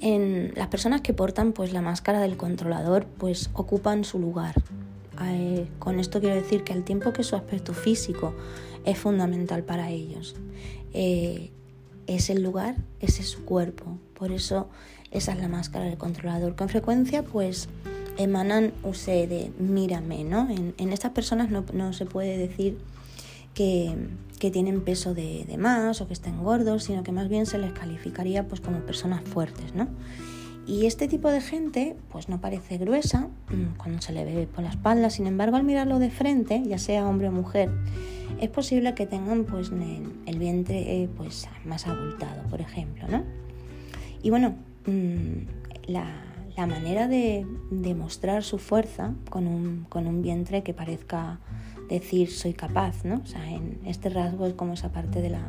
En 0.00 0.52
las 0.54 0.68
personas 0.68 1.00
que 1.00 1.14
portan 1.14 1.52
pues 1.52 1.72
la 1.72 1.80
máscara 1.80 2.20
del 2.20 2.36
controlador 2.36 3.06
pues 3.06 3.50
ocupan 3.54 4.04
su 4.04 4.18
lugar. 4.18 4.54
Eh, 5.24 5.66
con 5.78 5.98
esto 5.98 6.20
quiero 6.20 6.34
decir 6.34 6.62
que 6.62 6.72
al 6.72 6.84
tiempo 6.84 7.12
que 7.12 7.24
su 7.24 7.36
aspecto 7.36 7.72
físico 7.72 8.34
es 8.84 8.98
fundamental 8.98 9.64
para 9.64 9.90
ellos, 9.90 10.36
eh, 10.92 11.50
es 12.06 12.30
el 12.30 12.42
lugar, 12.42 12.76
ese 13.00 13.22
es 13.22 13.28
su 13.28 13.44
cuerpo. 13.44 13.98
Por 14.14 14.32
eso 14.32 14.68
esa 15.10 15.32
es 15.32 15.38
la 15.38 15.48
máscara 15.48 15.86
del 15.86 15.96
controlador. 15.96 16.56
Con 16.56 16.68
frecuencia 16.68 17.22
pues 17.22 17.68
emanan 18.18 18.72
use 18.82 19.26
de 19.26 19.50
mírame, 19.58 20.24
¿no? 20.24 20.48
En, 20.50 20.92
estas 20.92 21.12
personas 21.12 21.50
no, 21.50 21.92
se 21.92 22.06
puede 22.06 22.36
decir 22.38 22.78
que, 23.56 23.96
tienen 24.52 24.82
peso 24.82 25.12
de, 25.12 25.44
más 25.58 26.00
o 26.00 26.06
que 26.06 26.12
estén 26.12 26.40
gordos, 26.44 26.84
sino 26.84 27.02
que 27.02 27.10
más 27.10 27.28
bien 27.28 27.46
se 27.46 27.58
les 27.58 27.72
calificaría 27.72 28.46
pues 28.46 28.60
como 28.60 28.78
personas 28.80 29.24
fuertes, 29.24 29.74
¿no? 29.74 29.88
Y 30.68 30.86
este 30.86 31.08
tipo 31.08 31.30
de 31.30 31.40
gente 31.40 31.96
pues 32.12 32.28
no 32.28 32.40
parece 32.40 32.78
gruesa 32.78 33.28
mm, 33.48 33.76
cuando 33.76 34.00
se 34.02 34.12
le 34.12 34.24
ve 34.24 34.46
por 34.46 34.62
la 34.62 34.70
espalda, 34.70 35.10
sin 35.10 35.26
embargo 35.26 35.56
al 35.56 35.64
mirarlo 35.64 35.98
de 35.98 36.10
frente, 36.10 36.62
ya 36.64 36.78
sea 36.78 37.08
hombre 37.08 37.28
o 37.28 37.32
mujer, 37.32 37.70
es 38.40 38.50
posible 38.50 38.94
que 38.94 39.06
tengan 39.06 39.44
pues 39.44 39.72
el 39.72 40.38
vientre 40.38 41.02
eh, 41.02 41.08
pues 41.16 41.48
más 41.64 41.88
abultado, 41.88 42.42
por 42.48 42.60
ejemplo, 42.60 43.08
¿no? 43.08 43.24
Y 44.22 44.30
bueno, 44.30 44.54
mm, 44.86 45.88
la, 45.88 46.06
manera 46.56 47.08
de 47.08 47.46
demostrar 47.70 48.42
su 48.42 48.58
fuerza 48.58 49.12
con 49.28 49.46
un, 49.46 49.86
con 49.88 50.06
un, 50.06 50.22
vientre 50.22 50.62
que 50.62 50.72
parezca 50.72 51.38
decir 51.88 52.30
soy 52.30 52.52
capaz, 52.52 53.04
¿no? 53.04 53.20
O 53.22 53.26
sea, 53.26 53.50
en 53.50 53.78
este 53.86 54.08
rasgo 54.08 54.46
es 54.46 54.54
como 54.54 54.74
esa 54.74 54.90
parte 54.90 55.20
de 55.20 55.30
la, 55.30 55.42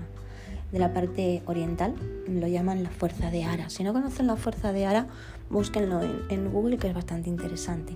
de 0.72 0.80
la 0.80 0.94
parte 0.94 1.42
oriental, 1.46 1.96
lo 2.28 2.48
llaman 2.48 2.84
la 2.84 2.90
fuerza 2.90 3.32
de 3.32 3.44
Ara. 3.44 3.70
Si 3.70 3.84
no 3.84 3.94
conocen 3.94 4.28
la 4.28 4.36
fuerza 4.36 4.74
de 4.74 4.86
Ara, 4.86 5.08
búsquenlo 5.50 6.02
en, 6.02 6.22
en 6.30 6.52
Google 6.52 6.78
que 6.78 6.88
es 6.88 6.94
bastante 6.94 7.30
interesante. 7.30 7.96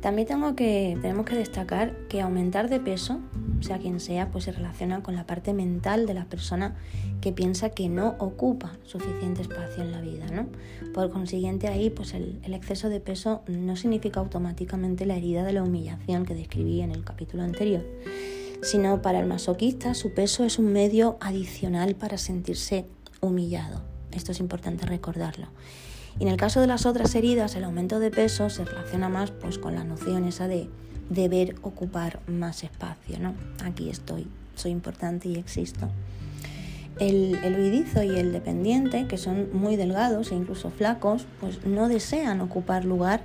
También 0.00 0.28
tengo 0.28 0.54
que, 0.54 0.98
tenemos 1.00 1.24
que 1.24 1.34
destacar 1.34 1.96
que 2.08 2.20
aumentar 2.20 2.68
de 2.68 2.78
peso, 2.78 3.20
sea 3.60 3.78
quien 3.78 4.00
sea, 4.00 4.30
pues 4.30 4.44
se 4.44 4.52
relaciona 4.52 5.02
con 5.02 5.14
la 5.16 5.26
parte 5.26 5.52
mental 5.52 6.06
de 6.06 6.14
la 6.14 6.24
persona 6.26 6.76
que 7.20 7.32
piensa 7.32 7.70
que 7.70 7.88
no 7.88 8.16
ocupa 8.18 8.72
suficiente 8.84 9.42
espacio 9.42 9.82
en 9.82 9.92
la 9.92 10.00
vida. 10.00 10.26
¿no? 10.30 10.46
Por 10.92 11.10
consiguiente, 11.10 11.68
ahí 11.68 11.90
pues 11.90 12.14
el, 12.14 12.40
exceso 12.44 12.88
de 12.88 13.00
peso 13.00 13.42
no 13.48 13.76
significa 13.76 14.20
automáticamente 14.20 15.06
la 15.06 15.16
herida 15.16 15.44
de 15.44 15.52
la 15.52 15.62
humillación 15.62 16.24
que 16.24 16.34
describí 16.34 16.80
en 16.80 16.90
el 16.90 17.04
capítulo 17.04 17.42
anterior, 17.42 17.84
sino 18.62 19.02
para 19.02 19.20
el 19.20 19.26
masoquista 19.26 19.94
su 19.94 20.14
peso 20.14 20.44
es 20.44 20.58
un 20.58 20.72
medio 20.72 21.16
adicional 21.20 21.94
para 21.94 22.18
sentirse 22.18 22.86
humillado. 23.20 23.82
Esto 24.12 24.32
es 24.32 24.40
importante 24.40 24.86
recordarlo. 24.86 25.48
Y 26.18 26.22
en 26.22 26.28
el 26.28 26.36
caso 26.36 26.60
de 26.60 26.66
las 26.66 26.86
otras 26.86 27.14
heridas, 27.14 27.56
el 27.56 27.64
aumento 27.64 27.98
de 27.98 28.10
peso 28.10 28.48
se 28.48 28.64
relaciona 28.64 29.08
más 29.08 29.32
pues, 29.32 29.58
con 29.58 29.74
la 29.74 29.84
noción 29.84 30.24
esa 30.24 30.46
de 30.46 30.68
deber 31.08 31.56
ocupar 31.62 32.20
más 32.26 32.64
espacio. 32.64 33.18
¿no? 33.18 33.34
Aquí 33.64 33.90
estoy, 33.90 34.26
soy 34.54 34.70
importante 34.70 35.28
y 35.28 35.36
existo. 35.36 35.88
El, 36.98 37.34
el 37.42 37.56
huidizo 37.56 38.02
y 38.04 38.10
el 38.10 38.32
dependiente, 38.32 39.06
que 39.08 39.18
son 39.18 39.48
muy 39.52 39.76
delgados 39.76 40.30
e 40.30 40.36
incluso 40.36 40.70
flacos, 40.70 41.26
pues 41.40 41.66
no 41.66 41.88
desean 41.88 42.40
ocupar 42.40 42.84
lugar, 42.84 43.22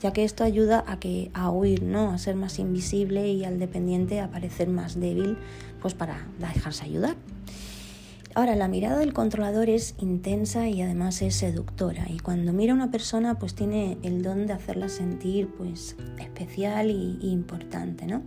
ya 0.00 0.12
que 0.12 0.24
esto 0.24 0.42
ayuda 0.42 0.82
a, 0.86 0.98
que, 0.98 1.30
a 1.34 1.50
huir, 1.50 1.82
¿no? 1.82 2.10
a 2.10 2.18
ser 2.18 2.34
más 2.34 2.58
invisible 2.58 3.28
y 3.28 3.44
al 3.44 3.58
dependiente 3.58 4.20
a 4.20 4.30
parecer 4.30 4.68
más 4.68 4.98
débil 4.98 5.36
pues 5.82 5.94
para 5.94 6.26
dejarse 6.38 6.84
ayudar. 6.84 7.16
Ahora, 8.40 8.56
la 8.56 8.68
mirada 8.68 8.98
del 9.00 9.12
controlador 9.12 9.68
es 9.68 9.94
intensa 9.98 10.66
y 10.66 10.80
además 10.80 11.20
es 11.20 11.34
seductora. 11.34 12.06
Y 12.08 12.20
cuando 12.20 12.54
mira 12.54 12.72
a 12.72 12.74
una 12.74 12.90
persona, 12.90 13.38
pues 13.38 13.54
tiene 13.54 13.98
el 14.02 14.22
don 14.22 14.46
de 14.46 14.54
hacerla 14.54 14.88
sentir 14.88 15.48
pues 15.58 15.94
especial 16.18 16.90
y, 16.90 17.18
importante, 17.20 18.06
¿no? 18.06 18.22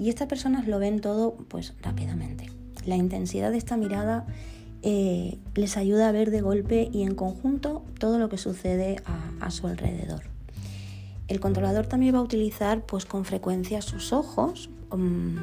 Y 0.00 0.08
estas 0.08 0.26
personas 0.26 0.66
lo 0.66 0.80
ven 0.80 1.00
todo 1.00 1.36
pues 1.46 1.74
rápidamente. 1.80 2.50
La 2.86 2.96
intensidad 2.96 3.52
de 3.52 3.58
esta 3.58 3.76
mirada 3.76 4.26
eh, 4.82 5.38
les 5.54 5.76
ayuda 5.76 6.08
a 6.08 6.12
ver 6.12 6.32
de 6.32 6.40
golpe 6.40 6.90
y 6.92 7.04
en 7.04 7.14
conjunto 7.14 7.84
todo 8.00 8.18
lo 8.18 8.28
que 8.28 8.38
sucede 8.38 9.00
a, 9.40 9.48
su 9.52 9.68
alrededor. 9.68 10.24
El 11.28 11.38
controlador 11.38 11.86
también 11.86 12.16
va 12.16 12.18
a 12.18 12.22
utilizar 12.22 12.84
pues 12.84 13.06
con 13.06 13.24
frecuencia 13.24 13.80
sus 13.80 14.12
ojos 14.12 14.70
um, 14.90 15.36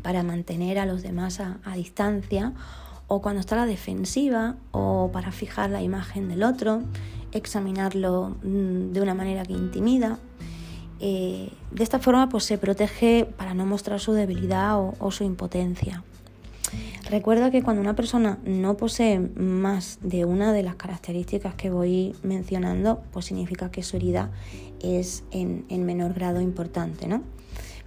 para 0.00 0.22
mantener 0.22 0.78
a 0.78 0.86
los 0.86 1.02
demás 1.02 1.40
a, 1.40 1.58
distancia 1.74 2.54
o 3.14 3.20
cuando 3.20 3.40
está 3.40 3.56
a 3.56 3.58
la 3.58 3.66
defensiva 3.66 4.56
o 4.70 5.10
para 5.12 5.32
fijar 5.32 5.68
la 5.68 5.82
imagen 5.82 6.30
del 6.30 6.42
otro, 6.42 6.82
examinarlo 7.32 8.36
mm, 8.42 8.92
de 8.92 9.02
una 9.02 9.12
manera 9.12 9.42
que 9.44 9.52
intimida. 9.52 10.18
Eh, 10.98 11.50
de 11.72 11.84
esta 11.84 11.98
forma 11.98 12.30
pues 12.30 12.44
se 12.44 12.56
protege 12.56 13.26
para 13.36 13.52
no 13.52 13.66
mostrar 13.66 14.00
su 14.00 14.14
debilidad 14.14 14.80
o, 14.98 15.10
su 15.10 15.24
impotencia. 15.24 16.02
Recuerda 17.10 17.50
que 17.50 17.62
cuando 17.62 17.82
una 17.82 17.94
persona 17.94 18.38
no 18.46 18.78
posee 18.78 19.18
más 19.18 19.98
de 20.00 20.24
una 20.24 20.54
de 20.54 20.62
las 20.62 20.76
características 20.76 21.54
que 21.54 21.68
voy 21.68 22.16
mencionando, 22.22 23.02
pues 23.12 23.26
significa 23.26 23.70
que 23.70 23.82
su 23.82 23.96
herida 23.98 24.30
es 24.80 25.24
en, 25.32 25.66
en 25.68 25.84
menor 25.84 26.14
grado 26.14 26.40
importante, 26.40 27.08
¿no? 27.08 27.22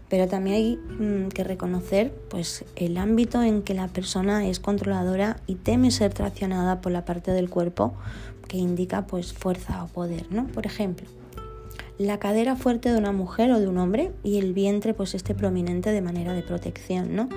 Pero 0.10 0.28
también 0.28 0.56
hay 0.56 0.76
mm, 0.78 1.30
que 1.30 1.44
reconocer 1.44 2.12
pues, 2.30 2.66
el 2.76 2.98
ámbito 2.98 3.42
en 3.42 3.62
que 3.62 3.74
la 3.74 3.88
persona 3.88 4.48
es 4.48 4.60
controladora 4.60 5.38
y 5.48 5.56
teme 5.56 5.92
ser 5.92 6.14
traicionada 6.14 6.82
por 6.82 6.92
la 6.92 7.06
parte 7.06 7.32
del 7.32 7.50
cuerpo 7.50 7.94
que 8.48 8.58
indica 8.58 9.08
pues, 9.08 9.34
fuerza 9.34 9.84
o 9.84 9.88
poder. 9.88 10.28
¿no? 10.32 10.48
Por 10.48 10.66
ejemplo, 10.66 11.08
la 11.98 12.20
cadera 12.20 12.56
fuerte 12.56 12.92
de 12.92 12.98
una 12.98 13.12
mujer 13.12 13.52
o 13.52 13.60
de 13.60 13.68
un 13.68 13.78
hombre 13.78 14.12
y 14.24 14.38
el 14.38 14.54
vientre 14.54 14.94
pues, 14.94 15.16
esté 15.16 15.34
prominente 15.34 15.92
de 15.92 16.02
manera 16.02 16.34
de 16.34 16.44
protección. 16.44 17.16
¿no? 17.16 17.30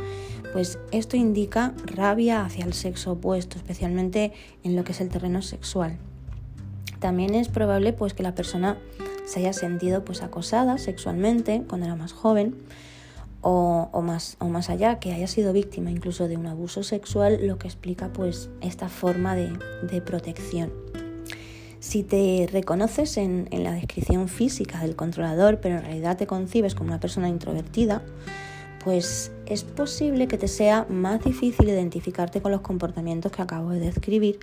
Pues 0.53 0.79
esto 0.93 1.17
indica 1.17 1.75
rabia 1.85 2.45
hacia 2.45 2.65
el 2.65 2.75
sexo 2.75 3.13
opuesto, 3.13 3.57
especialmente 3.57 4.33
en 4.63 4.77
lo 4.77 4.85
que 4.85 4.93
es 4.93 5.01
el 5.01 5.09
terreno 5.09 5.41
sexual. 5.41 5.97
También 7.01 7.35
es 7.35 7.49
probable 7.49 7.93
pues, 7.93 8.13
que 8.13 8.23
la 8.23 8.35
persona 8.35 8.77
se 9.29 9.41
haya 9.41 9.53
sentido 9.53 10.05
pues 10.05 10.23
acosada 10.23 10.79
sexualmente 10.79 11.63
cuando 11.69 11.87
era 11.87 11.97
más 11.97 12.13
joven 12.13 12.55
o, 13.41 14.03
más, 14.03 14.37
o 14.41 14.49
más 14.49 14.69
allá, 14.69 14.99
que 14.99 15.13
haya 15.13 15.27
sido 15.27 15.53
víctima 15.53 15.91
incluso 15.91 16.29
de 16.29 16.37
un 16.37 16.47
abuso 16.47 16.83
sexual, 16.83 17.47
lo 17.47 17.59
que 17.59 17.69
explica 17.69 18.13
pues 18.13 18.51
esta 18.61 18.89
forma 18.89 19.37
de, 19.37 20.03
protección. 20.05 20.73
Si 21.79 22.03
te 22.03 22.49
reconoces 22.51 23.17
en, 23.17 23.49
en, 23.53 23.63
la 23.63 23.73
descripción 23.73 24.29
física 24.29 24.81
del 24.81 24.97
controlador, 24.97 25.61
pero 25.61 25.77
en 25.77 25.83
realidad 25.83 26.17
te 26.17 26.27
concibes 26.27 26.75
como 26.75 26.89
una 26.89 26.99
persona 26.99 27.29
introvertida, 27.29 28.03
pues 28.83 29.31
es 29.47 29.63
posible 29.63 30.27
que 30.27 30.39
te 30.39 30.49
sea 30.49 30.87
más 30.89 31.23
difícil 31.23 31.69
identificarte 31.69 32.41
con 32.43 32.51
los 32.51 32.63
comportamientos 32.63 33.31
que 33.31 33.43
acabo 33.43 33.71
de 33.71 33.81
describir, 33.81 34.41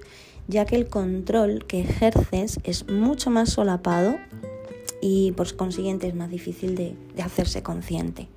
ya 0.48 0.66
que 0.66 0.78
el 0.78 0.88
control 0.88 1.66
que 1.68 1.82
ejerces 1.82 2.60
es 2.64 2.88
mucho 2.88 3.30
más 3.30 3.50
solapado 3.50 4.16
y 5.08 5.34
por 5.34 5.56
consiguiente 5.56 6.08
es 6.08 6.16
más 6.16 6.32
difícil 6.32 6.76
de, 6.76 6.96
hacerse 7.24 7.62
consciente. 7.62 8.28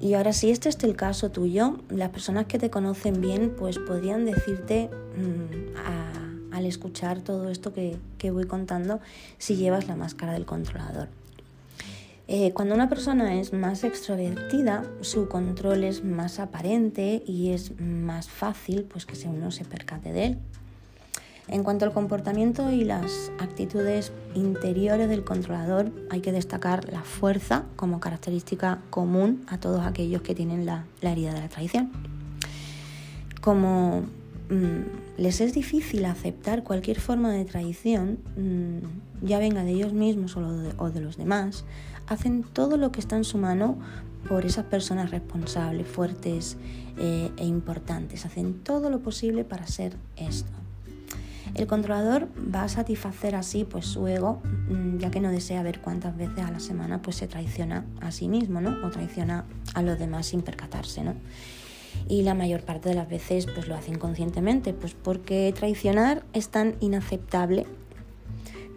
Y 0.00 0.14
ahora 0.14 0.32
si 0.32 0.50
este 0.50 0.70
es 0.70 0.82
el 0.82 0.96
caso 0.96 1.30
tuyo, 1.30 1.78
las 1.90 2.08
personas 2.08 2.46
que 2.46 2.58
te 2.58 2.70
conocen 2.70 3.20
bien 3.20 3.54
pues 3.54 3.78
podrían 3.78 4.24
decirte 4.24 4.88
mm, 4.88 6.54
al 6.54 6.64
escuchar 6.64 7.20
todo 7.20 7.50
esto 7.50 7.74
que, 7.74 7.98
voy 8.30 8.46
contando 8.46 9.00
si 9.36 9.56
llevas 9.56 9.86
la 9.86 9.94
máscara 9.94 10.32
del 10.32 10.46
controlador. 10.46 11.08
Eh, 12.28 12.54
cuando 12.54 12.74
una 12.74 12.88
persona 12.88 13.38
es 13.38 13.52
más 13.52 13.84
extrovertida, 13.84 14.84
su 15.02 15.28
control 15.28 15.84
es 15.84 16.02
más 16.02 16.38
aparente 16.38 17.22
y 17.26 17.50
es 17.50 17.78
más 17.78 18.30
fácil 18.30 18.84
pues, 18.84 19.04
que 19.04 19.28
uno 19.28 19.50
se 19.50 19.66
percate 19.66 20.14
de 20.14 20.24
él. 20.24 20.38
En 21.46 21.62
cuanto 21.62 21.84
al 21.84 21.92
comportamiento 21.92 22.70
y 22.70 22.84
las 22.84 23.30
actitudes 23.38 24.12
interiores 24.34 25.08
del 25.10 25.24
controlador, 25.24 25.92
hay 26.08 26.20
que 26.20 26.32
destacar 26.32 26.90
la 26.90 27.02
fuerza 27.02 27.64
como 27.76 28.00
característica 28.00 28.80
común 28.88 29.44
a 29.48 29.58
todos 29.58 29.84
aquellos 29.84 30.22
que 30.22 30.34
tienen 30.34 30.64
la, 30.64 30.86
herida 31.02 31.34
de 31.34 31.40
la 31.40 31.48
traición. 31.48 31.92
Como 33.42 34.04
mm, 34.48 35.18
les 35.18 35.42
es 35.42 35.52
difícil 35.52 36.06
aceptar 36.06 36.64
cualquier 36.64 36.98
forma 36.98 37.30
de 37.30 37.44
traición, 37.44 38.20
mm, 38.36 39.26
ya 39.26 39.38
venga 39.38 39.64
de 39.64 39.72
ellos 39.72 39.92
mismos 39.92 40.38
o 40.38 40.90
de, 40.90 41.00
los 41.00 41.18
demás, 41.18 41.66
hacen 42.06 42.42
todo 42.42 42.78
lo 42.78 42.90
que 42.90 43.00
está 43.00 43.16
en 43.16 43.24
su 43.24 43.36
mano 43.36 43.78
por 44.26 44.46
esas 44.46 44.64
personas 44.64 45.10
responsables, 45.10 45.86
fuertes 45.86 46.56
eh, 46.96 47.30
e 47.36 47.44
importantes. 47.44 48.24
Hacen 48.24 48.54
todo 48.54 48.88
lo 48.88 49.00
posible 49.00 49.44
para 49.44 49.66
ser 49.66 49.94
esto. 50.16 50.63
El 51.54 51.66
controlador 51.66 52.28
va 52.54 52.64
a 52.64 52.68
satisfacer 52.68 53.34
así 53.34 53.64
pues 53.64 53.86
su 53.86 54.06
ego, 54.08 54.40
mm, 54.68 54.98
ya 54.98 55.10
que 55.10 55.20
no 55.20 55.30
desea 55.30 55.62
ver 55.62 55.80
cuántas 55.80 56.16
veces 56.16 56.38
a 56.38 56.50
la 56.50 56.60
semana 56.60 57.02
pues 57.02 57.16
se 57.16 57.28
traiciona 57.28 57.84
a 58.00 58.10
sí 58.10 58.28
mismo, 58.28 58.60
¿no? 58.60 58.86
O 58.86 58.90
traiciona 58.90 59.44
a 59.74 59.82
los 59.82 59.98
demás 59.98 60.26
sin 60.26 60.42
percatarse, 60.42 61.02
¿no? 61.04 61.14
Y 62.08 62.22
la 62.22 62.34
mayor 62.34 62.62
parte 62.62 62.88
de 62.88 62.94
las 62.94 63.08
veces 63.08 63.46
pues 63.46 63.68
lo 63.68 63.74
hace 63.74 63.90
inconscientemente, 63.90 64.72
pues 64.72 64.94
porque 64.94 65.52
traicionar 65.56 66.24
es 66.32 66.48
tan 66.48 66.76
inaceptable 66.80 67.66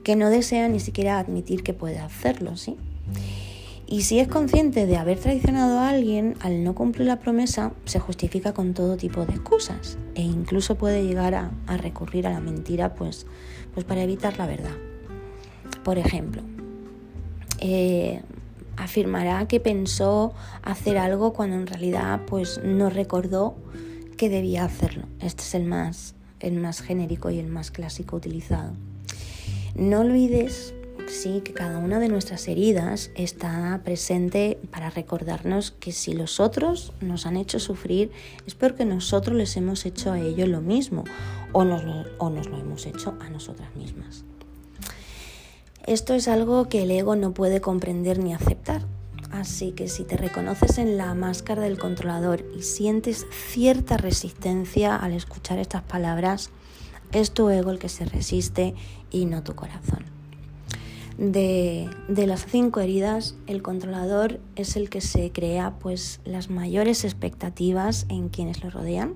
que 0.03 0.15
no 0.15 0.29
desea 0.29 0.67
ni 0.67 0.79
siquiera 0.79 1.19
admitir 1.19 1.63
que 1.63 1.73
puede 1.73 1.99
hacerlo, 1.99 2.57
¿sí? 2.57 2.77
Y 3.89 4.01
si 4.01 4.19
es 4.19 4.27
consciente 4.27 4.85
de 4.85 4.97
haber 4.97 5.17
traicionado 5.17 5.79
a 5.79 5.87
alguien, 5.87 6.35
al 6.41 6.61
no 6.61 6.75
cumplir 6.75 7.07
la 7.07 7.19
promesa, 7.19 7.71
se 7.85 7.99
justifica 7.99 8.53
con 8.53 8.73
todo 8.73 8.97
tipo 8.97 9.25
de 9.25 9.33
excusas 9.33 9.97
e 10.13 10.21
incluso 10.21 10.75
puede 10.75 11.05
llegar 11.05 11.35
a, 11.35 11.51
recurrir 11.77 12.27
a 12.27 12.31
la 12.31 12.41
mentira 12.41 12.95
pues, 12.95 13.25
pues 13.73 13.85
para 13.85 14.03
evitar 14.03 14.37
la 14.37 14.45
verdad. 14.45 14.75
Por 15.85 15.97
ejemplo, 15.97 16.41
eh, 17.59 18.21
afirmará 18.75 19.47
que 19.47 19.61
pensó 19.61 20.33
hacer 20.63 20.97
algo 20.97 21.31
cuando 21.31 21.55
en 21.55 21.65
realidad 21.65 22.21
pues 22.27 22.59
no 22.61 22.89
recordó 22.89 23.55
que 24.17 24.27
debía 24.27 24.65
hacerlo. 24.65 25.05
Este 25.21 25.43
es 25.43 25.55
el 25.55 25.63
más, 25.63 26.13
el 26.41 26.59
más 26.59 26.81
genérico 26.81 27.29
y 27.29 27.39
el 27.39 27.47
más 27.47 27.71
clásico 27.71 28.17
utilizado. 28.17 28.73
No 29.75 30.01
olvides 30.01 30.73
sí 31.07 31.41
que 31.41 31.53
cada 31.53 31.79
una 31.79 31.99
de 31.99 32.09
nuestras 32.09 32.47
heridas 32.47 33.11
está 33.15 33.81
presente 33.83 34.59
para 34.71 34.89
recordarnos 34.89 35.71
que 35.71 35.91
si 35.91 36.13
los 36.13 36.39
otros 36.39 36.93
nos 37.01 37.25
han 37.25 37.37
hecho 37.37 37.59
sufrir 37.59 38.11
es 38.45 38.55
porque 38.55 38.85
nosotros 38.85 39.35
les 39.35 39.55
hemos 39.57 39.85
hecho 39.85 40.11
a 40.11 40.19
ellos 40.19 40.47
lo 40.47 40.61
mismo 40.61 41.03
o 41.51 41.63
nos 41.63 41.83
lo, 41.83 42.05
o 42.17 42.29
nos 42.29 42.47
lo 42.47 42.57
hemos 42.57 42.85
hecho 42.85 43.15
a 43.19 43.29
nosotras 43.29 43.75
mismas. 43.75 44.25
Esto 45.85 46.13
es 46.13 46.27
algo 46.27 46.67
que 46.67 46.83
el 46.83 46.91
ego 46.91 47.15
no 47.15 47.33
puede 47.33 47.61
comprender 47.61 48.19
ni 48.19 48.33
aceptar. 48.33 48.81
Así 49.31 49.71
que 49.71 49.87
si 49.87 50.03
te 50.03 50.17
reconoces 50.17 50.77
en 50.77 50.97
la 50.97 51.13
máscara 51.13 51.61
del 51.61 51.77
controlador 51.77 52.45
y 52.57 52.63
sientes 52.63 53.25
cierta 53.29 53.97
resistencia 53.97 54.95
al 54.95 55.13
escuchar 55.13 55.59
estas 55.59 55.83
palabras, 55.83 56.49
es 57.11 57.31
tu 57.31 57.49
ego 57.49 57.71
el 57.71 57.79
que 57.79 57.89
se 57.89 58.05
resiste 58.05 58.75
y 59.11 59.25
no 59.25 59.43
tu 59.43 59.55
corazón. 59.55 60.16
De, 61.17 61.89
las 62.07 62.45
cinco 62.45 62.79
heridas, 62.79 63.35
el 63.47 63.63
controlador 63.63 64.39
es 64.55 64.75
el 64.75 64.89
que 64.89 65.01
se 65.01 65.31
crea 65.31 65.79
pues, 65.79 66.19
las 66.25 66.49
mayores 66.49 67.03
expectativas 67.03 68.05
en 68.09 68.29
quienes 68.29 68.63
lo 68.63 68.69
rodean 68.69 69.15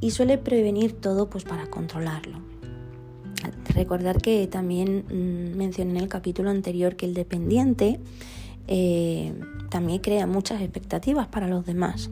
y 0.00 0.10
suele 0.10 0.38
prevenir 0.38 0.92
todo 0.92 1.30
pues, 1.30 1.44
para 1.44 1.68
controlarlo. 1.68 2.40
Recordar 3.68 4.20
que 4.20 4.46
también 4.48 5.04
mm, 5.08 5.56
mencioné 5.56 5.92
en 5.92 5.96
el 5.98 6.08
capítulo 6.08 6.50
anterior 6.50 6.96
que 6.96 7.06
el 7.06 7.14
dependiente 7.14 8.00
eh, 8.66 9.34
también 9.70 10.00
crea 10.00 10.26
muchas 10.26 10.62
expectativas 10.62 11.28
para 11.28 11.46
los 11.46 11.64
demás. 11.64 12.10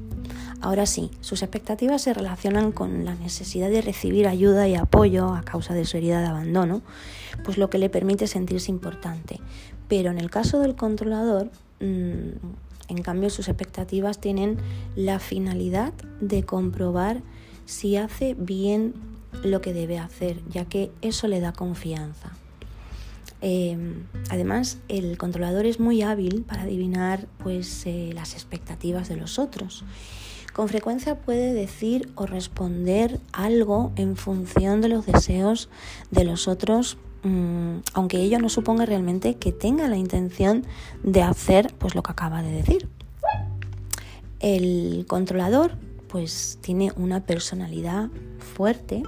Ahora 0.62 0.86
sí, 0.86 1.10
sus 1.22 1.42
expectativas 1.42 2.02
se 2.02 2.14
relacionan 2.14 2.70
con 2.70 3.04
la 3.04 3.16
necesidad 3.16 3.68
de 3.68 3.82
recibir 3.82 4.28
ayuda 4.28 4.68
y 4.68 4.76
apoyo 4.76 5.34
a 5.34 5.42
causa 5.42 5.74
de 5.74 5.84
su 5.84 5.96
herida 5.96 6.20
de 6.20 6.28
abandono, 6.28 6.82
pues 7.42 7.58
lo 7.58 7.68
que 7.68 7.78
le 7.78 7.90
permite 7.90 8.28
sentirse 8.28 8.70
importante. 8.70 9.40
Pero 9.88 10.12
en 10.12 10.18
el 10.18 10.30
caso 10.30 10.60
del 10.60 10.76
controlador, 10.76 11.50
mm, 11.80 12.28
en 12.88 13.02
cambio 13.02 13.28
sus 13.28 13.48
expectativas 13.48 14.20
tienen 14.20 14.58
la 14.94 15.18
finalidad 15.18 15.92
de 16.20 16.44
comprobar 16.44 17.22
si 17.66 17.96
hace 17.96 18.34
bien 18.34 18.94
lo 19.42 19.60
que 19.62 19.72
debe 19.72 19.98
hacer, 19.98 20.38
ya 20.48 20.64
que 20.66 20.92
eso 21.00 21.26
le 21.26 21.40
da 21.40 21.52
confianza. 21.52 22.36
Em, 23.40 24.04
además, 24.30 24.78
el 24.86 25.18
controlador 25.18 25.66
es 25.66 25.80
muy 25.80 26.02
hábil 26.02 26.44
para 26.46 26.62
adivinar 26.62 27.26
pues, 27.42 27.84
eh, 27.86 28.12
las 28.14 28.34
expectativas 28.34 29.08
de 29.08 29.16
los 29.16 29.40
otros 29.40 29.84
Con 30.52 30.68
frecuencia 30.68 31.14
puede 31.14 31.54
decir 31.54 32.10
o 32.14 32.26
responder 32.26 33.20
algo 33.32 33.92
en 33.96 34.16
función 34.16 34.82
de 34.82 34.88
los 34.88 35.06
deseos 35.06 35.70
de 36.10 36.24
los 36.24 36.46
otros, 36.46 36.98
mm, 37.22 37.78
aunque 37.94 38.18
ello 38.18 38.38
no 38.38 38.50
suponga 38.50 38.84
realmente 38.84 39.36
que 39.36 39.52
tenga 39.52 39.88
la 39.88 39.96
intención 39.96 40.66
de 41.02 41.22
hacer 41.22 41.72
pues 41.78 41.94
lo 41.94 42.02
que 42.02 42.12
acaba 42.12 42.42
de 42.42 42.52
decir. 42.52 42.88
El 44.40 45.06
controlador 45.08 45.72
pues 46.08 46.58
tiene 46.60 46.92
una 46.96 47.24
personalidad 47.24 48.10
fuerte, 48.38 49.02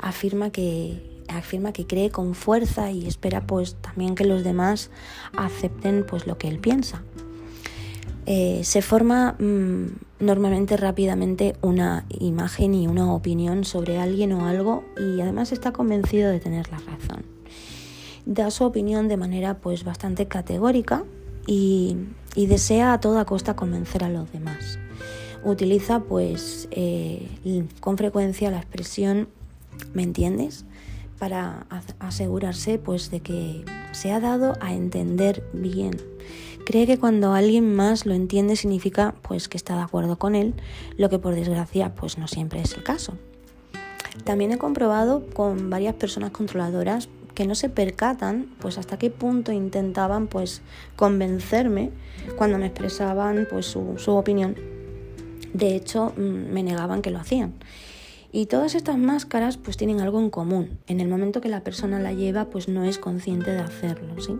afirma 0.00 0.50
que 0.50 1.06
afirma 1.28 1.74
que 1.74 1.86
cree 1.86 2.08
con 2.08 2.34
fuerza 2.34 2.90
y 2.90 3.06
espera 3.06 3.46
pues 3.46 3.76
también 3.82 4.14
que 4.14 4.24
los 4.24 4.44
demás 4.44 4.90
acepten 5.36 6.06
pues 6.08 6.26
lo 6.26 6.38
que 6.38 6.48
él 6.48 6.58
piensa. 6.58 7.02
Eh, 8.24 8.62
se 8.64 8.80
forma 8.80 9.36
mm, 9.38 9.86
normalmente 10.20 10.76
rápidamente 10.76 11.54
una 11.62 12.04
imagen 12.08 12.74
y 12.74 12.86
una 12.86 13.12
opinión 13.12 13.64
sobre 13.64 13.98
alguien 13.98 14.32
o 14.32 14.46
algo 14.46 14.84
y 14.98 15.20
además 15.20 15.52
está 15.52 15.72
convencido 15.72 16.30
de 16.30 16.40
tener 16.40 16.70
la 16.70 16.78
razón. 16.78 17.24
Da 18.26 18.50
su 18.50 18.64
opinión 18.64 19.08
de 19.08 19.16
manera 19.16 19.58
pues 19.58 19.84
bastante 19.84 20.26
categórica 20.26 21.04
y, 21.46 21.96
desea 22.36 22.92
a 22.92 23.00
toda 23.00 23.24
costa 23.24 23.56
convencer 23.56 24.04
a 24.04 24.08
los 24.08 24.30
demás. 24.32 24.78
Utiliza 25.44 26.00
pues 26.00 26.68
eh, 26.70 27.26
con 27.80 27.96
frecuencia 27.96 28.50
la 28.50 28.58
expresión 28.58 29.28
¿me 29.92 30.02
entiendes? 30.02 30.64
para 31.18 31.66
asegurarse 31.98 32.78
pues 32.78 33.10
de 33.10 33.20
que 33.20 33.64
se 33.92 34.12
ha 34.12 34.20
dado 34.20 34.54
a 34.60 34.72
entender 34.72 35.42
bien. 35.52 35.96
Cree 36.64 36.86
que 36.86 36.98
cuando 36.98 37.32
alguien 37.32 37.74
más 37.74 38.04
lo 38.06 38.14
entiende 38.14 38.56
significa 38.56 39.14
pues 39.22 39.48
que 39.48 39.56
está 39.56 39.74
de 39.76 39.82
acuerdo 39.82 40.18
con 40.18 40.34
él, 40.34 40.54
lo 40.96 41.08
que 41.08 41.18
por 41.18 41.34
desgracia 41.34 41.94
pues 41.94 42.18
no 42.18 42.28
siempre 42.28 42.60
es 42.60 42.74
el 42.74 42.82
caso. 42.82 43.14
También 44.24 44.52
he 44.52 44.58
comprobado 44.58 45.26
con 45.26 45.70
varias 45.70 45.94
personas 45.94 46.30
controladoras 46.30 47.08
que 47.34 47.46
no 47.46 47.54
se 47.54 47.68
percatan 47.68 48.52
pues 48.58 48.78
hasta 48.78 48.98
qué 48.98 49.10
punto 49.10 49.52
intentaban 49.52 50.26
pues 50.26 50.60
convencerme 50.96 51.90
cuando 52.36 52.58
me 52.58 52.66
expresaban 52.66 53.46
pues 53.48 53.66
su, 53.66 53.96
opinión. 54.08 54.56
De 55.54 55.76
hecho, 55.76 56.12
mm, 56.16 56.52
me 56.52 56.62
negaban 56.62 57.00
que 57.00 57.10
lo 57.10 57.20
hacían. 57.20 57.54
Y 58.32 58.46
todas 58.46 58.74
estas 58.74 58.98
máscaras 58.98 59.56
pues 59.56 59.76
tienen 59.76 60.00
algo 60.00 60.20
en 60.20 60.30
común. 60.30 60.78
En 60.86 61.00
el 61.00 61.08
momento 61.08 61.40
que 61.40 61.48
la 61.48 61.62
persona 61.62 61.98
la 62.00 62.12
lleva 62.12 62.46
pues 62.46 62.68
no 62.68 62.84
es 62.84 62.98
consciente 62.98 63.52
de 63.52 63.60
hacerlo, 63.60 64.20
¿sí? 64.20 64.36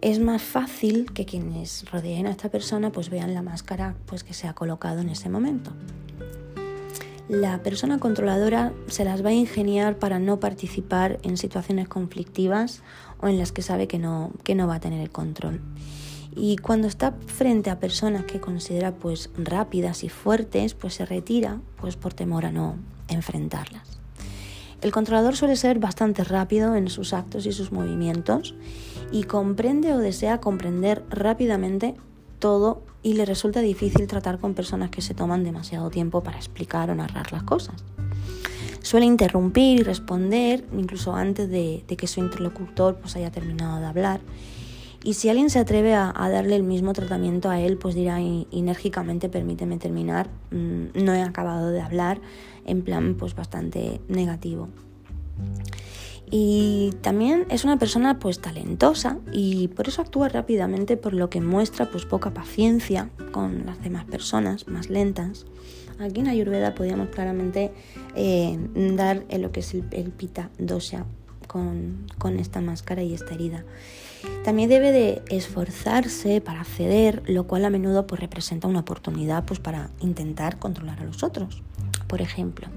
Es 0.00 0.20
más 0.20 0.42
fácil 0.42 1.12
que 1.12 1.26
quienes 1.26 1.90
rodeen 1.90 2.28
a 2.28 2.30
esta 2.30 2.48
persona 2.50 2.92
pues 2.92 3.10
vean 3.10 3.34
la 3.34 3.42
máscara 3.42 3.96
pues 4.06 4.22
que 4.22 4.32
se 4.32 4.46
ha 4.46 4.54
colocado 4.54 5.00
en 5.00 5.08
ese 5.08 5.28
momento. 5.28 5.72
La 7.28 7.62
persona 7.64 7.98
controladora 7.98 8.72
se 8.86 9.04
las 9.04 9.24
va 9.24 9.30
a 9.30 9.32
ingeniar 9.32 9.98
para 9.98 10.20
no 10.20 10.38
participar 10.38 11.18
en 11.24 11.36
situaciones 11.36 11.88
conflictivas 11.88 12.82
o 13.20 13.26
en 13.26 13.38
las 13.38 13.50
que 13.50 13.62
sabe 13.62 13.88
que 13.88 13.98
no, 13.98 14.30
que 14.44 14.54
no 14.54 14.68
va 14.68 14.76
a 14.76 14.80
tener 14.80 15.00
el 15.00 15.10
control. 15.10 15.60
Y 16.36 16.58
cuando 16.58 16.86
está 16.86 17.14
frente 17.26 17.68
a 17.68 17.80
personas 17.80 18.24
que 18.24 18.40
considera 18.40 18.92
pues 18.92 19.30
rápidas 19.36 20.04
y 20.04 20.08
fuertes, 20.08 20.74
pues 20.74 20.94
se 20.94 21.06
retira 21.06 21.60
pues 21.80 21.96
por 21.96 22.14
temor 22.14 22.46
a 22.46 22.52
no 22.52 22.76
enfrentarlas. 23.08 23.98
El 24.80 24.92
controlador 24.92 25.36
suele 25.36 25.56
ser 25.56 25.80
bastante 25.80 26.22
rápido 26.22 26.76
en 26.76 26.88
sus 26.88 27.12
actos 27.12 27.46
y 27.46 27.52
sus 27.52 27.72
movimientos 27.72 28.54
y 29.12 29.24
comprende 29.24 29.92
o 29.92 29.98
desea 29.98 30.40
comprender 30.40 31.04
rápidamente 31.10 31.94
todo 32.38 32.82
y 33.02 33.14
le 33.14 33.24
resulta 33.24 33.60
difícil 33.60 34.06
tratar 34.06 34.38
con 34.38 34.54
personas 34.54 34.90
que 34.90 35.02
se 35.02 35.14
toman 35.14 35.44
demasiado 35.44 35.90
tiempo 35.90 36.22
para 36.22 36.36
explicar 36.36 36.90
o 36.90 36.94
narrar 36.94 37.32
las 37.32 37.42
cosas. 37.42 37.84
Suele 38.82 39.06
interrumpir 39.06 39.80
y 39.80 39.82
responder 39.82 40.64
incluso 40.72 41.14
antes 41.14 41.50
de, 41.50 41.84
que 41.86 42.06
su 42.06 42.20
interlocutor 42.20 42.96
pues, 42.96 43.16
haya 43.16 43.30
terminado 43.30 43.80
de 43.80 43.86
hablar 43.86 44.20
y 45.04 45.14
si 45.14 45.28
alguien 45.28 45.48
se 45.48 45.60
atreve 45.60 45.94
a, 45.94 46.12
darle 46.12 46.56
el 46.56 46.64
mismo 46.64 46.92
tratamiento 46.92 47.50
a 47.50 47.60
él, 47.60 47.78
pues 47.78 47.94
dirá 47.94 48.20
enérgicamente, 48.20 49.28
permíteme 49.28 49.78
terminar, 49.78 50.28
mm, 50.50 51.04
no 51.04 51.14
he 51.14 51.22
acabado 51.22 51.70
de 51.70 51.80
hablar, 51.80 52.20
en 52.66 52.82
plan 52.82 53.14
pues 53.14 53.34
bastante 53.34 54.00
negativo. 54.08 54.68
Y 56.30 56.92
también 57.00 57.46
es 57.48 57.64
una 57.64 57.78
persona 57.78 58.18
pues 58.18 58.40
talentosa 58.40 59.18
y 59.32 59.68
por 59.68 59.88
eso 59.88 60.02
actúa 60.02 60.28
rápidamente, 60.28 60.96
por 60.96 61.14
lo 61.14 61.30
que 61.30 61.40
muestra 61.40 61.90
pues 61.90 62.04
poca 62.04 62.34
paciencia 62.34 63.10
con 63.32 63.64
las 63.64 63.82
demás 63.82 64.04
personas, 64.04 64.68
más 64.68 64.90
lentas. 64.90 65.46
Aquí 65.98 66.20
en 66.20 66.28
Ayurveda 66.28 66.74
podríamos 66.74 67.08
claramente 67.08 67.72
eh, 68.14 68.58
dar 68.74 69.24
lo 69.36 69.50
que 69.52 69.60
es 69.60 69.74
el, 69.74 70.10
pita 70.10 70.50
dosha 70.58 71.06
con, 71.46 72.06
con 72.18 72.38
esta 72.38 72.60
máscara 72.60 73.02
y 73.02 73.14
esta 73.14 73.34
herida. 73.34 73.64
También 74.44 74.68
debe 74.68 74.92
de 74.92 75.22
esforzarse 75.28 76.40
para 76.40 76.64
ceder, 76.64 77.22
lo 77.26 77.46
cual 77.46 77.64
a 77.64 77.70
menudo 77.70 78.06
pues, 78.06 78.20
representa 78.20 78.68
una 78.68 78.80
oportunidad 78.80 79.44
pues, 79.44 79.60
para 79.60 79.90
intentar 80.00 80.58
controlar 80.58 81.00
a 81.00 81.04
los 81.04 81.22
otros. 81.22 81.62
Por 82.06 82.20
ejemplo, 82.22 82.68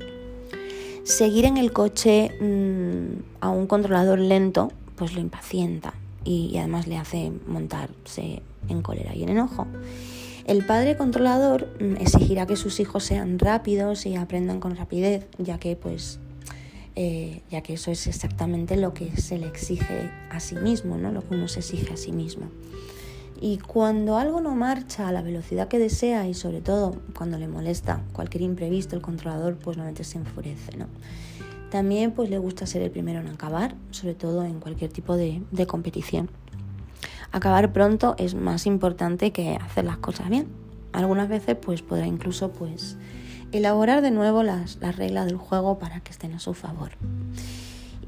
seguir 1.03 1.45
en 1.45 1.57
el 1.57 1.71
coche 1.71 2.31
mm, 2.39 3.41
a 3.41 3.49
un 3.49 3.67
controlador 3.67 4.19
lento 4.19 4.71
pues 4.95 5.13
lo 5.13 5.21
impacienta 5.21 5.93
y, 6.23 6.55
además 6.57 6.87
le 6.87 6.97
hace 6.97 7.31
montarse 7.47 8.43
en 8.69 8.81
cólera 8.81 9.15
y 9.15 9.23
en 9.23 9.29
enojo. 9.29 9.65
El 10.45 10.65
padre 10.65 10.95
controlador 10.95 11.67
mm, 11.79 11.97
exigirá 11.97 12.45
que 12.45 12.55
sus 12.55 12.79
hijos 12.79 13.03
sean 13.03 13.39
rápidos 13.39 14.05
y 14.05 14.15
aprendan 14.15 14.59
con 14.59 14.75
rapidez, 14.75 15.25
ya 15.37 15.57
que 15.57 15.75
pues 15.75 16.19
eh, 16.95 17.41
ya 17.49 17.61
que 17.61 17.73
eso 17.73 17.89
es 17.89 18.05
exactamente 18.05 18.75
lo 18.75 18.93
que 18.93 19.15
se 19.15 19.37
le 19.37 19.47
exige 19.47 20.11
a 20.29 20.39
sí 20.39 20.55
mismo, 20.55 20.97
¿no? 20.97 21.11
lo 21.11 21.21
que 21.21 21.35
uno 21.35 21.47
se 21.47 21.59
exige 21.59 21.93
a 21.93 21.97
sí 21.97 22.11
mismo. 22.11 22.47
Y 23.43 23.57
cuando 23.57 24.17
algo 24.17 24.39
no 24.39 24.55
marcha 24.55 25.07
a 25.07 25.11
la 25.11 25.23
velocidad 25.23 25.67
que 25.67 25.79
desea 25.79 26.27
y 26.27 26.35
sobre 26.35 26.61
todo 26.61 26.95
cuando 27.17 27.39
le 27.39 27.47
molesta 27.47 28.03
cualquier 28.13 28.43
imprevisto, 28.43 28.95
el 28.95 29.01
controlador 29.01 29.55
pues 29.55 29.77
normalmente 29.77 30.03
se 30.03 30.19
enfurece. 30.19 30.77
¿no? 30.77 30.85
También 31.71 32.11
pues 32.11 32.29
le 32.29 32.37
gusta 32.37 32.67
ser 32.67 32.83
el 32.83 32.91
primero 32.91 33.19
en 33.19 33.27
acabar, 33.27 33.75
sobre 33.89 34.13
todo 34.13 34.45
en 34.45 34.59
cualquier 34.59 34.91
tipo 34.93 35.17
de, 35.17 35.41
de 35.51 35.65
competición. 35.65 36.29
Acabar 37.31 37.73
pronto 37.73 38.13
es 38.19 38.35
más 38.35 38.67
importante 38.67 39.31
que 39.31 39.55
hacer 39.55 39.85
las 39.85 39.97
cosas 39.97 40.29
bien. 40.29 40.47
Algunas 40.93 41.27
veces 41.27 41.57
pues 41.59 41.81
podrá 41.81 42.05
incluso 42.05 42.51
pues 42.51 42.97
elaborar 43.51 44.01
de 44.01 44.11
nuevo 44.11 44.43
las, 44.43 44.79
reglas 44.79 45.25
del 45.25 45.37
juego 45.37 45.77
para 45.77 45.99
que 46.01 46.11
estén 46.11 46.33
a 46.33 46.39
su 46.39 46.53
favor. 46.53 46.91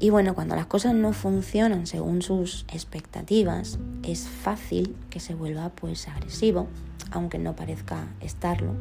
Y 0.04 0.10
bueno, 0.10 0.34
cuando 0.34 0.54
las 0.54 0.66
cosas 0.66 0.92
no 0.92 1.14
funcionan 1.14 1.86
según 1.86 2.20
sus 2.20 2.66
expectativas, 2.68 3.78
es 4.02 4.28
fácil 4.28 4.94
que 5.08 5.18
se 5.18 5.34
vuelva 5.34 5.70
pues 5.70 6.08
agresivo, 6.08 6.66
aunque 7.10 7.38
no 7.38 7.56
parezca 7.56 8.06
estarlo, 8.20 8.74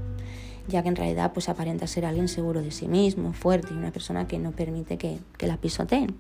ya 0.68 0.84
que 0.84 0.90
en 0.90 0.98
realidad 0.98 1.32
pues 1.32 1.48
aparenta 1.48 1.88
ser 1.88 2.06
alguien 2.06 2.28
seguro 2.28 2.62
de 2.62 2.72
sí 2.72 2.90
mismo, 2.90 3.32
fuerte 3.32 3.70
y 3.74 3.78
una 3.78 3.92
persona 3.92 4.28
que 4.28 4.38
no 4.38 4.52
permite 4.52 4.98
que, 4.98 5.18
la 5.40 5.56
pisoteen. 5.56 6.14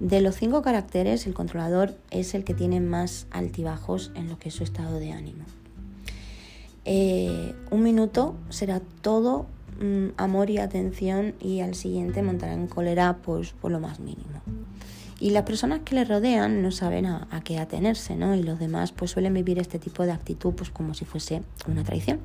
De 0.00 0.20
los 0.20 0.36
cinco 0.36 0.60
caracteres, 0.60 1.26
el 1.26 1.32
controlador 1.32 1.96
es 2.10 2.34
el 2.34 2.44
que 2.44 2.52
tiene 2.52 2.80
más 2.80 3.28
altibajos 3.30 4.12
en 4.16 4.28
lo 4.28 4.38
que 4.38 4.50
es 4.50 4.54
su 4.54 4.64
estado 4.64 4.98
de 4.98 5.12
ánimo. 5.12 5.46
Eh, 6.84 7.54
un 7.70 7.82
minuto 7.82 8.36
será 8.50 8.82
todo 9.00 9.46
Mm, 9.80 10.08
amor 10.16 10.48
y 10.48 10.58
atención 10.58 11.34
y 11.38 11.60
al 11.60 11.74
siguiente 11.74 12.22
montará 12.22 12.54
en 12.54 12.66
cólera 12.66 13.18
pues, 13.22 13.52
por 13.52 13.70
lo 13.70 13.78
más 13.78 14.00
mínimo. 14.00 14.40
Y 15.20 15.30
las 15.30 15.44
personas 15.44 15.80
que 15.84 15.94
le 15.94 16.04
rodean 16.04 16.62
no 16.62 16.70
saben 16.70 17.06
a, 17.06 17.26
qué 17.44 17.58
atenerse, 17.58 18.16
¿no? 18.16 18.34
Y 18.34 18.42
los 18.42 18.58
demás 18.58 18.92
pues 18.92 19.10
suelen 19.10 19.34
vivir 19.34 19.58
este 19.58 19.78
tipo 19.78 20.04
de 20.04 20.12
actitud 20.12 20.54
pues 20.54 20.70
como 20.70 20.94
si 20.94 21.04
fuese 21.04 21.42
una 21.66 21.84
traición. 21.84 22.20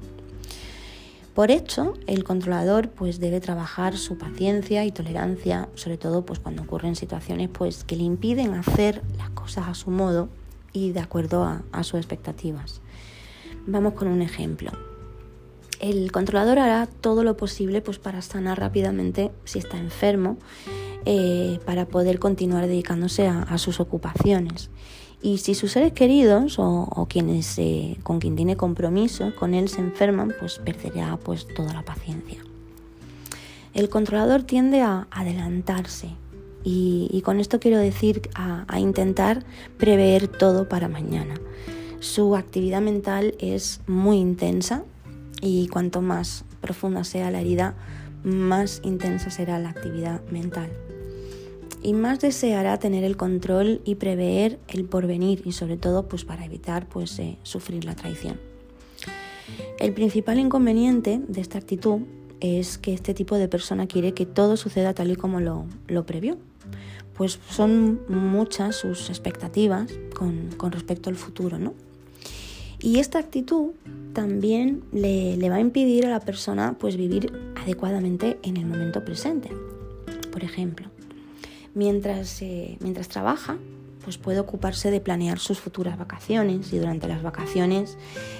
Por 1.33 1.51
hecho, 1.51 1.93
el 2.07 2.25
controlador 2.25 2.89
pues 2.89 3.21
debe 3.21 3.39
trabajar 3.39 3.97
su 3.97 4.17
paciencia 4.17 4.83
y 4.83 4.91
tolerancia, 4.91 5.69
sobre 5.75 5.97
todo 5.97 6.25
pues 6.25 6.39
cuando 6.39 6.63
ocurren 6.63 6.95
situaciones 6.95 7.49
pues 7.49 7.85
que 7.85 7.95
le 7.95 8.03
impiden 8.03 8.53
hacer 8.53 9.01
las 9.17 9.29
cosas 9.29 9.69
a 9.69 9.73
su 9.73 9.91
modo 9.91 10.27
y 10.73 10.91
de 10.91 10.99
acuerdo 10.99 11.43
a, 11.43 11.63
a 11.71 11.83
sus 11.83 11.99
expectativas. 11.99 12.81
Vamos 13.65 13.93
con 13.93 14.09
un 14.09 14.21
ejemplo 14.21 14.71
el 15.81 16.11
controlador 16.11 16.59
hará 16.59 16.85
todo 16.85 17.23
lo 17.23 17.35
posible 17.35 17.81
pues, 17.81 17.97
para 17.97 18.21
sanar 18.21 18.59
rápidamente 18.59 19.31
si 19.45 19.59
está 19.59 19.77
enfermo, 19.77 20.37
eh, 21.05 21.59
para 21.65 21.87
poder 21.87 22.19
continuar 22.19 22.67
dedicándose 22.67 23.27
a, 23.27 23.57
sus 23.57 23.79
ocupaciones. 23.79 24.69
Y 25.23 25.39
si 25.39 25.55
sus 25.55 25.71
seres 25.71 25.91
queridos 25.93 26.57
o, 26.57 27.07
quienes 27.09 27.57
eh, 27.57 27.97
con 28.03 28.19
quien 28.19 28.35
tiene 28.35 28.55
compromiso 28.55 29.33
con 29.35 29.53
él 29.53 29.69
se 29.69 29.81
enferman, 29.81 30.33
pues 30.39 30.59
perderá 30.59 31.17
pues, 31.17 31.47
toda 31.47 31.73
la 31.73 31.83
paciencia. 31.83 32.39
El 33.73 33.89
controlador 33.89 34.43
tiende 34.43 34.81
a 34.81 35.07
adelantarse 35.09 36.09
y, 36.63 37.21
con 37.25 37.39
esto 37.39 37.59
quiero 37.59 37.79
decir 37.79 38.29
a 38.35 38.79
intentar 38.79 39.43
prever 39.77 40.27
todo 40.27 40.69
para 40.69 40.87
mañana. 40.87 41.35
Su 41.99 42.35
actividad 42.35 42.81
mental 42.81 43.33
es 43.39 43.81
muy 43.87 44.17
intensa 44.17 44.83
y 45.41 45.67
cuanto 45.67 46.01
más 46.01 46.45
profunda 46.61 47.03
sea 47.03 47.31
la 47.31 47.41
herida, 47.41 47.75
más 48.23 48.81
intensa 48.83 49.31
será 49.31 49.59
la 49.59 49.69
actividad 49.69 50.21
mental. 50.29 50.69
Y 51.83 51.93
más 51.93 52.19
deseará 52.19 52.77
tener 52.77 53.03
el 53.03 53.17
control 53.17 53.81
y 53.85 53.95
prever 53.95 54.59
el 54.67 54.85
porvenir 54.85 55.41
y 55.45 55.51
sobre 55.53 55.77
todo 55.77 56.07
pues 56.07 56.25
para 56.25 56.45
evitar 56.45 56.87
pues 56.87 57.17
eh, 57.19 57.37
sufrir 57.43 57.85
la 57.85 57.95
traición. 57.95 58.39
El 59.79 59.93
principal 59.93 60.37
inconveniente 60.37 61.19
de 61.27 61.41
esta 61.41 61.57
actitud 61.57 62.01
es 62.39 62.77
que 62.77 62.93
este 62.93 63.13
tipo 63.13 63.35
de 63.37 63.47
persona 63.47 63.87
quiere 63.87 64.13
que 64.13 64.27
todo 64.27 64.57
suceda 64.57 64.93
tal 64.93 65.11
y 65.11 65.15
como 65.15 65.39
lo, 65.39 65.65
previó. 66.05 66.37
Pues 67.15 67.39
son 67.49 68.01
muchas 68.07 68.75
sus 68.75 69.09
expectativas 69.09 69.91
con, 70.15 70.49
con 70.57 70.71
respecto 70.71 71.09
al 71.09 71.15
futuro, 71.15 71.57
¿no? 71.59 71.73
Y 72.81 72.97
esta 72.97 73.19
actitud 73.19 73.71
también 74.13 74.83
le, 74.91 75.37
va 75.49 75.55
a 75.55 75.59
impedir 75.59 76.05
a 76.07 76.09
la 76.09 76.19
persona 76.19 76.75
pues 76.79 76.97
vivir 76.97 77.31
adecuadamente 77.55 78.39
en 78.41 78.57
el 78.57 78.65
momento 78.65 79.05
presente. 79.05 79.51
Por 80.31 80.43
ejemplo, 80.43 80.87
mientras, 81.75 82.41
eh, 82.41 82.77
mientras 82.81 83.07
trabaja, 83.07 83.57
pues 84.03 84.17
puede 84.17 84.39
ocuparse 84.39 84.89
de 84.89 84.99
planear 84.99 85.37
sus 85.37 85.59
futuras 85.59 85.97
vacaciones 85.99 86.73
y 86.73 86.79
durante 86.79 87.07
las 87.07 87.21
vacaciones 87.21 87.97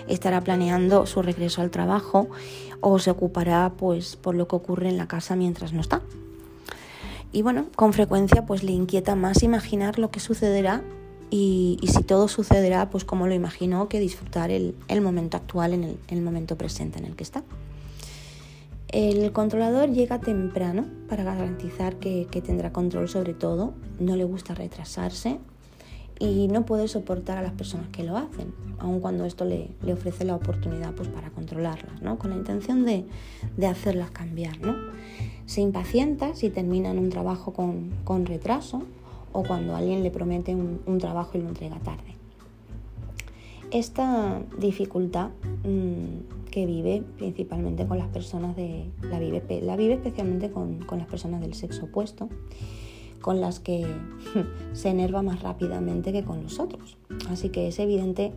estará 0.07 0.41
planeando 0.41 1.05
su 1.05 1.21
regreso 1.21 1.61
al 1.61 1.69
trabajo 1.69 2.27
o 2.79 2.97
se 2.97 3.11
ocupará 3.11 3.73
pues 3.77 4.15
por 4.15 4.33
lo 4.33 4.47
que 4.47 4.55
ocurre 4.55 4.89
en 4.89 4.97
la 4.97 5.07
casa 5.07 5.35
mientras 5.35 5.71
no 5.71 5.81
está. 5.81 6.01
Y 7.31 7.43
bueno, 7.43 7.67
con 7.75 7.93
frecuencia 7.93 8.47
pues 8.47 8.63
le 8.63 8.71
inquieta 8.71 9.15
más 9.15 9.43
imaginar 9.43 9.99
lo 9.99 10.09
que 10.09 10.19
sucederá 10.19 10.81
y, 11.33 11.79
si 11.87 12.03
todo 12.03 12.27
sucederá 12.27 12.89
pues 12.89 13.05
como 13.05 13.25
lo 13.25 13.33
imaginó 13.33 13.87
que 13.87 14.01
disfrutar 14.01 14.51
el, 14.51 14.75
momento 15.01 15.37
actual 15.37 15.73
en 15.73 15.97
el, 16.09 16.21
momento 16.21 16.57
presente 16.57 16.99
en 16.99 17.05
el 17.05 17.15
que 17.15 17.23
está. 17.23 17.43
El 18.89 19.31
controlador 19.31 19.89
llega 19.91 20.19
temprano 20.19 20.85
para 21.07 21.23
garantizar 21.23 21.95
que, 21.95 22.27
tendrá 22.45 22.73
control 22.73 23.07
sobre 23.07 23.33
todo, 23.33 23.73
no 23.99 24.17
le 24.17 24.25
gusta 24.25 24.53
retrasarse 24.53 25.39
y 26.19 26.49
no 26.49 26.65
puede 26.65 26.89
soportar 26.89 27.37
a 27.37 27.41
las 27.41 27.53
personas 27.53 27.87
que 27.87 28.03
lo 28.03 28.17
hacen, 28.17 28.53
aun 28.79 28.99
cuando 28.99 29.23
esto 29.23 29.45
le, 29.45 29.69
ofrece 29.91 30.25
la 30.25 30.35
oportunidad 30.35 30.93
pues, 30.93 31.07
para 31.07 31.29
controlarlas, 31.29 32.01
¿no? 32.01 32.19
con 32.19 32.31
la 32.31 32.35
intención 32.35 32.83
de, 32.85 33.05
hacerlas 33.65 34.11
cambiar. 34.11 34.59
¿no? 34.59 34.75
Se 35.45 35.61
impacienta 35.61 36.35
si 36.35 36.49
terminan 36.49 36.99
un 36.99 37.09
trabajo 37.09 37.53
con, 37.53 37.91
con 38.03 38.25
retraso 38.25 38.83
o 39.33 39.43
cuando 39.43 39.75
alguien 39.75 40.03
le 40.03 40.11
promete 40.11 40.55
un, 40.55 40.97
trabajo 40.99 41.37
y 41.37 41.41
lo 41.41 41.49
entrega 41.49 41.79
tarde. 41.79 42.15
Esta 43.71 44.41
dificultad 44.59 45.29
mm, 45.63 46.49
que 46.51 46.65
vive 46.65 47.03
principalmente 47.17 47.87
con 47.87 47.97
las 47.97 48.09
personas 48.09 48.55
de. 48.55 48.85
la 49.01 49.19
vive, 49.19 49.41
la 49.61 49.75
vive 49.77 49.93
especialmente 49.93 50.51
con, 50.51 50.85
las 50.91 51.07
personas 51.07 51.41
del 51.41 51.53
sexo 51.53 51.85
opuesto, 51.85 52.27
con 53.21 53.39
las 53.39 53.59
que 53.59 53.85
se 54.73 54.89
enerva 54.89 55.21
más 55.21 55.41
rápidamente 55.41 56.11
que 56.11 56.23
con 56.23 56.43
los 56.43 56.59
otros. 56.59 56.97
Así 57.29 57.49
que 57.49 57.69
es 57.69 57.79
evidente 57.79 58.33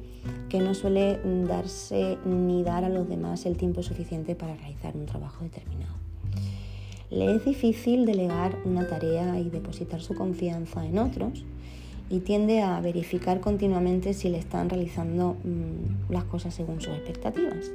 que 0.48 0.60
no 0.60 0.74
suele 0.74 1.18
darse 1.48 2.18
ni 2.24 2.62
dar 2.62 2.84
a 2.84 2.88
los 2.88 3.08
demás 3.08 3.44
el 3.44 3.56
tiempo 3.56 3.82
suficiente 3.82 4.36
para 4.36 4.54
realizar 4.54 4.96
un 4.96 5.06
trabajo 5.06 5.42
determinado. 5.42 5.93
Le 7.14 7.36
es 7.36 7.44
difícil 7.44 8.06
delegar 8.06 8.58
una 8.64 8.88
tarea 8.88 9.38
y 9.38 9.48
depositar 9.48 10.00
su 10.00 10.16
confianza 10.16 10.84
en 10.84 10.98
otros 10.98 11.44
y 12.10 12.18
tiende 12.18 12.60
a 12.60 12.80
verificar 12.80 13.40
continuamente 13.40 14.14
si 14.14 14.28
le 14.28 14.38
están 14.38 14.68
realizando 14.68 15.36
mm, 15.44 16.12
las 16.12 16.24
cosas 16.24 16.54
según 16.54 16.80
sus 16.80 16.92
expectativas. 16.92 17.70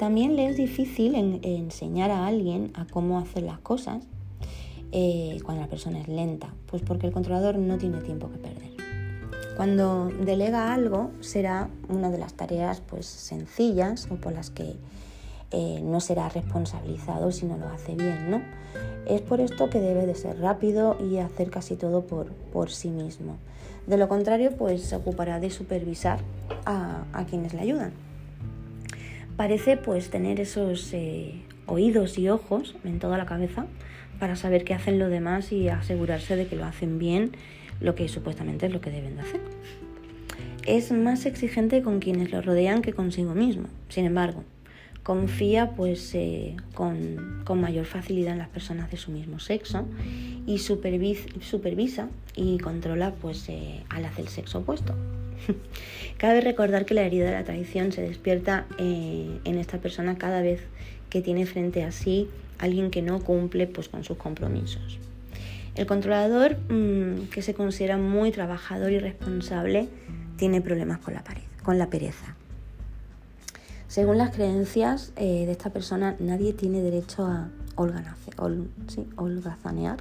También 0.00 0.34
le 0.34 0.46
es 0.48 0.56
difícil 0.56 1.14
enseñar 1.14 2.10
a 2.10 2.26
alguien 2.26 2.72
a 2.74 2.86
cómo 2.86 3.20
hacer 3.20 3.44
las 3.44 3.60
cosas 3.60 4.02
eh, 4.90 5.38
cuando 5.44 5.62
la 5.62 5.68
persona 5.68 6.00
es 6.00 6.08
lenta, 6.08 6.52
pues 6.66 6.82
porque 6.82 7.06
el 7.06 7.12
controlador 7.12 7.56
no 7.56 7.78
tiene 7.78 8.00
tiempo 8.00 8.32
que 8.32 8.38
perder. 8.38 8.70
Cuando 9.56 10.06
delega 10.24 10.74
algo 10.74 11.12
será 11.20 11.70
una 11.88 12.10
de 12.10 12.18
las 12.18 12.34
tareas 12.34 12.80
pues, 12.80 13.06
sencillas 13.06 14.08
o 14.10 14.16
por 14.16 14.32
las 14.32 14.50
que 14.50 14.74
eh, 15.52 15.80
no 15.82 16.00
será 16.00 16.28
responsabilizado 16.28 17.32
si 17.32 17.46
no 17.46 17.56
lo 17.56 17.68
hace 17.68 17.94
bien, 17.94 18.30
¿no? 18.30 18.42
Es 19.06 19.20
por 19.20 19.40
esto 19.40 19.70
que 19.70 19.80
debe 19.80 20.06
de 20.06 20.14
ser 20.14 20.38
rápido 20.38 20.96
y 21.00 21.18
hacer 21.18 21.50
casi 21.50 21.74
todo 21.74 22.02
por, 22.02 22.28
por 22.52 22.70
sí 22.70 22.90
mismo. 22.90 23.36
De 23.86 23.96
lo 23.96 24.08
contrario, 24.08 24.52
pues 24.56 24.82
se 24.82 24.94
ocupará 24.94 25.40
de 25.40 25.50
supervisar 25.50 26.20
a, 26.64 27.24
quienes 27.28 27.54
le 27.54 27.60
ayudan. 27.60 27.92
Parece 29.36 29.76
pues 29.76 30.10
tener 30.10 30.38
esos 30.38 30.92
eh, 30.92 31.42
oídos 31.66 32.18
y 32.18 32.28
ojos 32.28 32.76
en 32.84 32.98
toda 32.98 33.18
la 33.18 33.26
cabeza 33.26 33.66
para 34.20 34.36
saber 34.36 34.64
qué 34.64 34.74
hacen 34.74 34.98
los 34.98 35.10
demás 35.10 35.50
y 35.50 35.68
asegurarse 35.68 36.36
de 36.36 36.46
que 36.46 36.56
lo 36.56 36.64
hacen 36.64 36.98
bien, 36.98 37.32
lo 37.80 37.94
que 37.94 38.08
supuestamente 38.08 38.66
es 38.66 38.72
lo 38.72 38.80
que 38.80 38.90
deben 38.90 39.16
de 39.16 39.22
hacer. 39.22 39.40
Es 40.66 40.92
más 40.92 41.26
exigente 41.26 41.82
con 41.82 42.00
quienes 42.00 42.30
lo 42.30 42.42
rodean 42.42 42.82
que 42.82 42.92
consigo 42.92 43.34
mismo. 43.34 43.64
Sin 43.88 44.04
embargo, 44.04 44.44
confía 45.02 45.70
pues 45.70 46.14
eh, 46.14 46.56
con, 46.74 47.42
mayor 47.60 47.84
facilidad 47.84 48.32
en 48.32 48.38
las 48.38 48.48
personas 48.48 48.90
de 48.90 48.96
su 48.96 49.10
mismo 49.10 49.40
sexo 49.40 49.86
y 50.46 50.58
supervisa, 50.58 52.08
y 52.36 52.58
controla 52.58 53.12
pues 53.20 53.48
a 53.88 54.00
las 54.00 54.16
del 54.16 54.28
sexo 54.28 54.60
opuesto. 54.60 54.94
Cabe 56.18 56.40
recordar 56.40 56.84
que 56.84 56.94
la 56.94 57.02
herida 57.02 57.26
de 57.26 57.32
la 57.32 57.44
traición 57.44 57.92
se 57.92 58.02
despierta 58.02 58.66
eh, 58.78 59.40
en 59.44 59.58
esta 59.58 59.78
persona 59.78 60.16
cada 60.18 60.42
vez 60.42 60.60
que 61.08 61.22
tiene 61.22 61.46
frente 61.46 61.82
a 61.84 61.92
sí 61.92 62.28
alguien 62.58 62.90
que 62.90 63.02
no 63.02 63.20
cumple 63.20 63.66
pues, 63.66 63.88
con 63.88 64.04
sus 64.04 64.16
compromisos. 64.16 64.98
El 65.74 65.86
controlador, 65.86 66.58
mm, 66.68 67.28
que 67.30 67.42
se 67.42 67.54
considera 67.54 67.96
muy 67.96 68.32
trabajador 68.32 68.92
y 68.92 68.98
responsable, 68.98 69.88
tiene 70.36 70.60
problemas 70.60 70.98
con 70.98 71.14
con 71.62 71.78
la 71.78 71.90
pereza. 71.90 72.36
Según 73.90 74.18
las 74.18 74.30
creencias 74.30 75.12
eh, 75.16 75.46
de 75.46 75.50
esta 75.50 75.70
persona, 75.70 76.14
nadie 76.20 76.52
tiene 76.52 76.80
derecho 76.80 77.26
a 77.26 77.48
holgazanear 79.16 79.96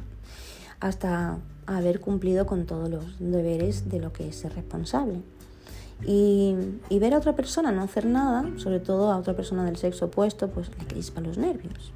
hasta 0.80 1.40
haber 1.66 2.00
cumplido 2.00 2.46
con 2.46 2.68
todos 2.68 2.88
los 2.88 3.18
deberes 3.18 3.90
de 3.90 4.00
lo 4.00 4.14
que 4.14 4.28
es 4.28 4.36
ser 4.36 4.54
responsable. 4.54 5.24
Y, 6.06 6.56
ver 7.00 7.16
a 7.16 7.18
otra 7.18 7.36
persona 7.36 7.72
no 7.72 7.82
hacer 7.82 8.06
nada, 8.06 8.46
sobre 8.58 8.80
todo 8.80 9.12
a 9.12 9.18
otra 9.18 9.36
persona 9.36 9.66
del 9.66 9.78
sexo 9.78 10.06
opuesto, 10.06 10.50
pues 10.50 10.70
le 10.78 10.86
crispa 10.86 11.20
los 11.22 11.40
nervios. 11.40 11.92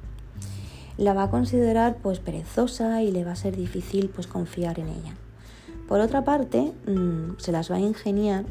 La 0.98 1.14
va 1.14 1.22
a 1.22 1.30
considerar 1.30 1.98
pues 2.02 2.18
perezosa 2.18 3.04
y 3.04 3.12
le 3.12 3.24
va 3.24 3.30
a 3.30 3.36
ser 3.36 3.56
difícil 3.56 4.08
pues 4.08 4.26
confiar 4.26 4.80
en 4.80 4.88
ella. 4.88 5.14
Por 5.86 6.00
otra 6.00 6.24
parte, 6.24 6.72
mm, 6.88 7.38
se 7.38 7.52
las 7.52 7.70
va 7.70 7.76
a 7.76 7.80
ingeniar 7.80 8.46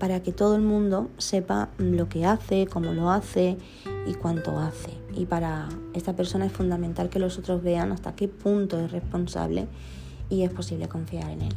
para 0.00 0.22
que 0.22 0.32
todo 0.32 0.56
el 0.56 0.62
mundo 0.62 1.10
sepa 1.18 1.68
lo 1.76 2.08
que 2.08 2.24
hace, 2.24 2.66
cómo 2.66 2.94
lo 2.94 3.10
hace 3.10 3.58
y 4.06 4.14
cuánto 4.14 4.58
hace. 4.58 4.90
Y 5.14 5.26
para 5.26 5.68
esta 5.92 6.16
persona 6.16 6.46
es 6.46 6.52
fundamental 6.52 7.10
que 7.10 7.18
los 7.18 7.38
otros 7.38 7.62
vean 7.62 7.92
hasta 7.92 8.16
qué 8.16 8.26
punto 8.26 8.80
es 8.80 8.90
responsable 8.90 9.68
y 10.30 10.42
es 10.42 10.50
posible 10.50 10.88
confiar 10.88 11.30
en 11.30 11.42
él. 11.42 11.54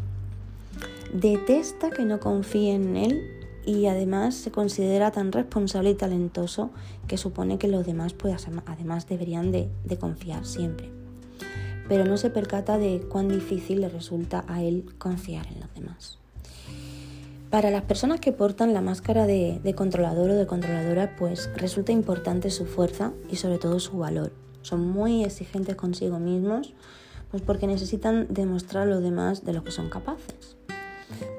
Detesta 1.13 1.89
que 1.89 2.03
no 2.03 2.19
confíen 2.19 2.97
en 2.97 2.97
él 2.97 3.21
y 3.65 3.85
además 3.85 4.35
se 4.35 4.51
considera 4.51 5.11
tan 5.11 5.31
responsable 5.31 5.91
y 5.91 5.95
talentoso 5.95 6.71
que 7.07 7.17
supone 7.17 7.57
que 7.57 7.69
los 7.69 7.85
demás 7.85 8.11
pues, 8.13 8.45
además 8.65 9.07
deberían 9.07 9.53
de, 9.53 9.69
de 9.85 9.97
confiar 9.97 10.45
siempre. 10.45 10.89
Pero 11.87 12.03
no 12.03 12.17
se 12.17 12.29
percata 12.29 12.77
de 12.77 13.05
cuán 13.09 13.29
difícil 13.29 13.79
le 13.79 13.87
resulta 13.87 14.43
a 14.49 14.61
él 14.61 14.83
confiar 14.97 15.47
en 15.47 15.61
los 15.61 15.73
demás. 15.73 16.22
Para 17.53 17.69
las 17.69 17.83
personas 17.83 18.19
que 18.19 18.31
portan 18.31 18.73
la 18.73 18.81
máscara 18.81 19.27
de, 19.27 19.75
controlador 19.77 20.31
o 20.31 20.33
de 20.33 20.47
controladora, 20.47 21.15
pues 21.15 21.51
resulta 21.55 21.91
importante 21.91 22.49
su 22.49 22.65
fuerza 22.65 23.13
y 23.29 23.35
sobre 23.35 23.59
todo 23.59 23.79
su 23.79 23.99
valor. 23.99 24.31
Son 24.63 24.89
muy 24.89 25.23
exigentes 25.23 25.75
consigo 25.75 26.17
mismos, 26.17 26.73
pues 27.29 27.43
porque 27.43 27.67
necesitan 27.67 28.25
demostrar 28.31 28.87
a 28.87 28.89
los 28.89 29.03
demás 29.03 29.45
de 29.45 29.53
lo 29.53 29.63
que 29.63 29.69
son 29.69 29.91
capaces. 29.91 30.57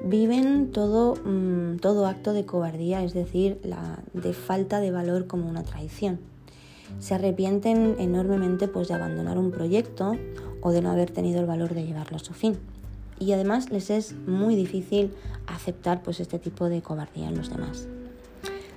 Viven 0.05 0.71
todo, 0.71 1.15
mm, 1.15 1.85
acto 2.05 2.31
de 2.31 2.45
cobardía, 2.45 3.03
es 3.03 3.13
decir, 3.13 3.59
de 4.13 4.31
falta 4.31 4.79
de 4.79 4.91
valor 4.91 5.27
como 5.27 5.49
una 5.49 5.63
traición. 5.63 6.21
Se 6.99 7.13
arrepienten 7.13 7.97
enormemente 7.99 8.69
pues, 8.69 8.87
de 8.87 8.93
abandonar 8.93 9.37
un 9.37 9.51
proyecto 9.51 10.13
o 10.61 10.71
de 10.71 10.81
no 10.81 10.91
haber 10.91 11.11
tenido 11.11 11.41
el 11.41 11.45
valor 11.45 11.73
de 11.73 11.85
llevarlo 11.85 12.15
a 12.15 12.19
su 12.19 12.33
fin 12.33 12.57
y 13.19 13.31
además 13.31 13.71
les 13.71 13.89
es 13.89 14.15
muy 14.27 14.55
difícil 14.55 15.11
aceptar 15.47 16.03
pues 16.03 16.19
este 16.19 16.39
tipo 16.39 16.69
de 16.69 16.81
cobardía 16.81 17.29
en 17.29 17.37
los 17.37 17.49
demás. 17.49 17.87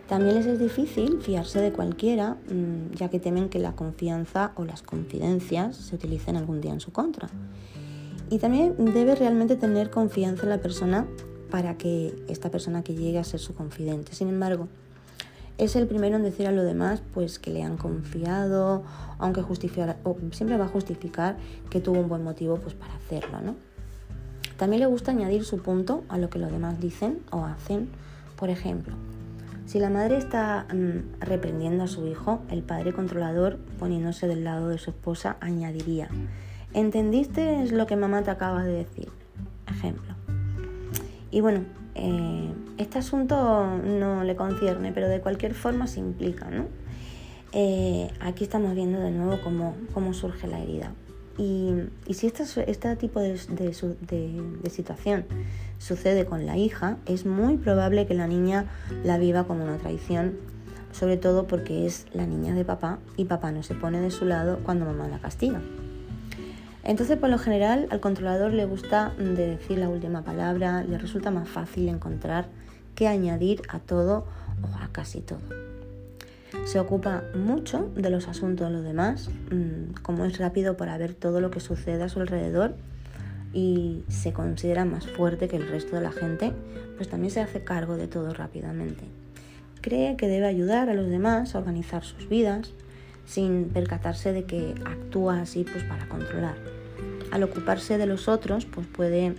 También 0.08 0.36
les 0.36 0.46
es 0.46 0.58
difícil 0.58 1.20
fiarse 1.20 1.60
de 1.60 1.70
cualquiera, 1.70 2.36
mm, 2.50 2.94
ya 2.94 3.10
que 3.10 3.20
temen 3.20 3.50
que 3.50 3.58
la 3.58 3.72
confianza 3.72 4.52
o 4.56 4.64
las 4.64 4.82
confidencias 4.82 5.76
se 5.76 5.96
utilicen 5.96 6.36
algún 6.36 6.62
día 6.62 6.72
en 6.72 6.80
su 6.80 6.92
contra. 6.92 7.28
Y 8.30 8.38
también 8.38 8.74
debe 8.78 9.14
realmente 9.14 9.56
tener 9.56 9.90
confianza 9.90 10.44
en 10.44 10.50
la 10.50 10.62
persona 10.62 11.06
para 11.50 11.76
que 11.76 12.14
esta 12.28 12.50
persona 12.50 12.82
que 12.82 12.94
llegue 12.94 13.18
a 13.18 13.24
ser 13.24 13.40
su 13.40 13.54
confidente. 13.54 14.14
Sin 14.14 14.28
embargo, 14.28 14.68
es 15.58 15.76
el 15.76 15.86
primero 15.86 16.16
en 16.16 16.22
decir 16.22 16.46
a 16.46 16.52
los 16.52 16.64
demás 16.64 17.02
pues 17.12 17.38
que 17.38 17.50
le 17.50 17.62
han 17.62 17.76
confiado, 17.76 18.84
aunque 19.18 19.42
justificar, 19.42 19.98
siempre 20.32 20.56
va 20.56 20.66
a 20.66 20.68
justificar 20.68 21.36
que 21.68 21.80
tuvo 21.80 22.00
un 22.00 22.08
buen 22.08 22.22
motivo 22.22 22.56
pues 22.56 22.74
para 22.74 22.94
hacerlo, 22.94 23.40
¿no? 23.42 23.67
También 24.58 24.80
le 24.80 24.86
gusta 24.86 25.12
añadir 25.12 25.44
su 25.44 25.62
punto 25.62 26.02
a 26.08 26.18
lo 26.18 26.28
que 26.30 26.40
los 26.40 26.50
demás 26.50 26.80
dicen 26.80 27.20
o 27.30 27.44
hacen. 27.44 27.88
Por 28.36 28.50
ejemplo, 28.50 28.96
si 29.66 29.78
la 29.78 29.88
madre 29.88 30.16
está 30.18 30.66
mm, 30.74 31.20
reprendiendo 31.20 31.84
a 31.84 31.86
su 31.86 32.06
hijo, 32.08 32.40
el 32.50 32.62
padre 32.62 32.92
controlador, 32.92 33.58
poniéndose 33.78 34.26
del 34.26 34.42
lado 34.42 34.68
de 34.68 34.78
su 34.78 34.90
esposa, 34.90 35.36
añadiría, 35.40 36.08
¿entendiste 36.74 37.66
lo 37.70 37.86
que 37.86 37.94
mamá 37.94 38.22
te 38.22 38.32
acaba 38.32 38.64
de 38.64 38.72
decir? 38.72 39.08
Ejemplo. 39.68 40.14
Y 41.30 41.40
bueno, 41.40 41.60
eh, 41.94 42.52
este 42.78 42.98
asunto 42.98 43.76
no 43.76 44.24
le 44.24 44.34
concierne, 44.34 44.90
pero 44.90 45.08
de 45.08 45.20
cualquier 45.20 45.54
forma 45.54 45.86
se 45.86 46.00
implica, 46.00 46.50
¿no? 46.50 46.64
Eh, 47.52 48.10
aquí 48.20 48.42
estamos 48.42 48.74
viendo 48.74 48.98
de 48.98 49.12
nuevo 49.12 49.40
cómo, 49.44 49.76
cómo 49.94 50.14
surge 50.14 50.48
la 50.48 50.58
herida. 50.58 50.92
Y, 51.38 51.72
si 52.12 52.26
este, 52.26 52.42
este 52.68 52.96
tipo 52.96 53.20
de, 53.20 53.38
de, 53.38 54.70
situación 54.70 55.24
sucede 55.78 56.26
con 56.26 56.46
la 56.46 56.56
hija, 56.56 56.96
es 57.06 57.26
muy 57.26 57.56
probable 57.56 58.06
que 58.06 58.14
la 58.14 58.26
niña 58.26 58.66
la 59.04 59.18
viva 59.18 59.44
como 59.44 59.62
una 59.62 59.78
traición, 59.78 60.36
sobre 60.90 61.16
todo 61.16 61.46
porque 61.46 61.86
es 61.86 62.06
la 62.12 62.26
niña 62.26 62.54
de 62.54 62.64
papá 62.64 62.98
y 63.16 63.26
papá 63.26 63.52
no 63.52 63.62
se 63.62 63.76
pone 63.76 64.00
de 64.00 64.10
su 64.10 64.24
lado 64.24 64.58
cuando 64.64 64.84
mamá 64.84 65.06
la 65.06 65.20
castiga. 65.20 65.60
Entonces, 66.82 67.18
por 67.18 67.28
lo 67.28 67.38
general, 67.38 67.86
al 67.90 68.00
controlador 68.00 68.52
le 68.52 68.64
gusta 68.64 69.12
decir 69.16 69.78
la 69.78 69.88
última 69.88 70.22
palabra, 70.22 70.82
le 70.82 70.98
resulta 70.98 71.30
más 71.30 71.48
fácil 71.48 71.88
encontrar 71.88 72.46
que 72.96 73.06
añadir 73.06 73.62
a 73.68 73.78
todo 73.78 74.26
o 74.62 74.82
a 74.82 74.88
casi 74.90 75.20
todo. 75.20 75.67
Se 76.64 76.78
ocupa 76.78 77.24
mucho 77.34 77.90
de 77.96 78.10
los 78.10 78.28
asuntos 78.28 78.68
de 78.68 78.72
los 78.74 78.84
demás, 78.84 79.30
mm, 79.50 79.94
como 80.02 80.24
es 80.24 80.38
rápido 80.38 80.76
para 80.76 80.98
ver 80.98 81.14
todo 81.14 81.40
lo 81.40 81.50
que 81.50 81.60
sucede 81.60 82.02
a 82.02 82.08
su 82.08 82.20
alrededor 82.20 82.74
y 83.52 84.04
se 84.08 84.32
considera 84.32 84.84
más 84.84 85.06
fuerte 85.06 85.48
que 85.48 85.56
el 85.56 85.68
resto 85.68 85.96
de 85.96 86.02
la 86.02 86.12
gente, 86.12 86.52
pues 86.96 87.08
también 87.08 87.30
se 87.30 87.40
hace 87.40 87.64
cargo 87.64 87.96
de 87.96 88.06
todo 88.06 88.34
rápidamente. 88.34 89.04
Cree 89.80 90.16
que 90.16 90.28
debe 90.28 90.46
ayudar 90.46 90.90
a 90.90 90.94
los 90.94 91.08
demás 91.08 91.54
a 91.54 91.58
organizar 91.58 92.04
sus 92.04 92.28
vidas 92.28 92.72
sin 93.24 93.68
percatarse 93.68 94.32
de 94.32 94.44
que 94.44 94.74
actúa 94.84 95.40
así 95.40 95.64
pues 95.64 95.84
para 95.84 96.08
controlar. 96.08 96.56
Al 97.30 97.42
ocuparse 97.42 97.98
de 97.98 98.06
los 98.06 98.26
otros, 98.26 98.66
pues 98.66 98.86
puede 98.86 99.34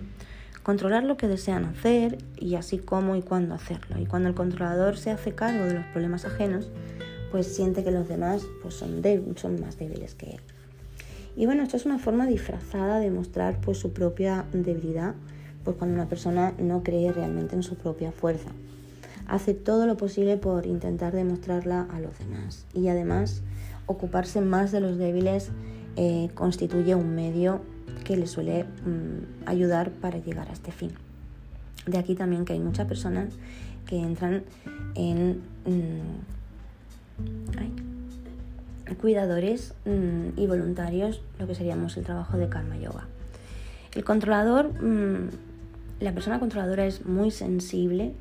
controlar 0.64 1.04
lo 1.04 1.18
que 1.18 1.28
desean 1.28 1.66
hacer 1.66 2.20
y 2.38 2.56
así 2.56 2.78
cómo 2.78 3.16
y 3.16 3.22
cuándo 3.22 3.56
hacerlo. 3.56 4.00
Y 4.00 4.06
cuando 4.06 4.30
el 4.30 4.36
controlador 4.36 4.98
se 4.98 5.12
hace 5.12 5.34
cargo 5.34 5.66
de 5.66 5.74
los 5.74 5.86
problemas 5.88 6.26
ajenos, 6.26 6.70
pues 7.32 7.48
siente 7.48 7.84
que 7.84 7.92
los 7.92 8.08
demás 8.08 8.46
pues 8.62 8.76
son, 8.76 9.02
son 9.36 9.62
más 9.62 9.78
débiles 9.78 10.16
que 10.16 10.32
él. 10.32 10.40
Y 11.36 11.46
bueno, 11.46 11.64
esto 11.64 11.78
es 11.78 11.86
una 11.86 12.00
forma 12.00 12.26
disfrazada 12.26 13.00
de 13.00 13.12
mostrar 13.12 13.60
pues 13.62 13.78
su 13.78 13.94
propia 13.94 14.46
debilidad, 14.52 15.16
pues 15.64 15.78
cuando 15.78 15.96
una 15.96 16.10
persona 16.10 16.54
no 16.58 16.84
cree 16.84 17.12
realmente 17.12 17.56
en 17.56 17.64
su 17.64 17.76
propia 17.76 18.12
fuerza. 18.12 18.50
Hace 19.28 19.54
todo 19.54 19.86
lo 19.86 19.96
posible 19.96 20.38
por 20.38 20.66
intentar 20.66 21.14
demostrarla 21.14 21.88
a 21.92 22.00
los 22.00 22.18
demás. 22.18 22.66
Y 22.74 22.88
además, 22.88 23.44
ocuparse 23.86 24.42
más 24.42 24.72
de 24.72 24.82
los 24.82 24.98
débiles 24.98 25.52
eh, 25.96 26.30
constituye 26.34 26.96
un 26.96 27.14
medio 27.16 27.62
que 28.04 28.18
le 28.18 28.28
suele 28.28 28.64
mm, 28.64 29.48
ayudar 29.48 29.92
para 29.92 30.18
llegar 30.18 30.50
a 30.50 30.54
este 30.54 30.72
fin. 30.72 30.92
De 31.86 31.98
aquí 31.98 32.16
también 32.16 32.46
que 32.46 32.54
hay 32.54 32.60
muchas 32.60 32.88
personas 32.88 33.34
que 33.86 34.00
entran 34.00 34.44
en 34.96 35.42
mm, 35.66 36.39
cuidadores 39.00 39.74
mm, 39.86 40.40
y 40.40 40.48
voluntarios, 40.48 41.22
lo 41.40 41.48
que 41.48 41.56
seríamos 41.56 41.98
el 41.98 42.04
trabajo 42.04 42.38
de 42.38 42.50
karma 42.50 42.78
yoga. 42.78 43.08
El 43.94 44.04
controlador, 44.04 44.72
la 46.00 46.14
persona 46.14 46.40
controladora 46.40 46.86
es 46.86 47.06
muy 47.06 47.32
sensible 47.32 48.14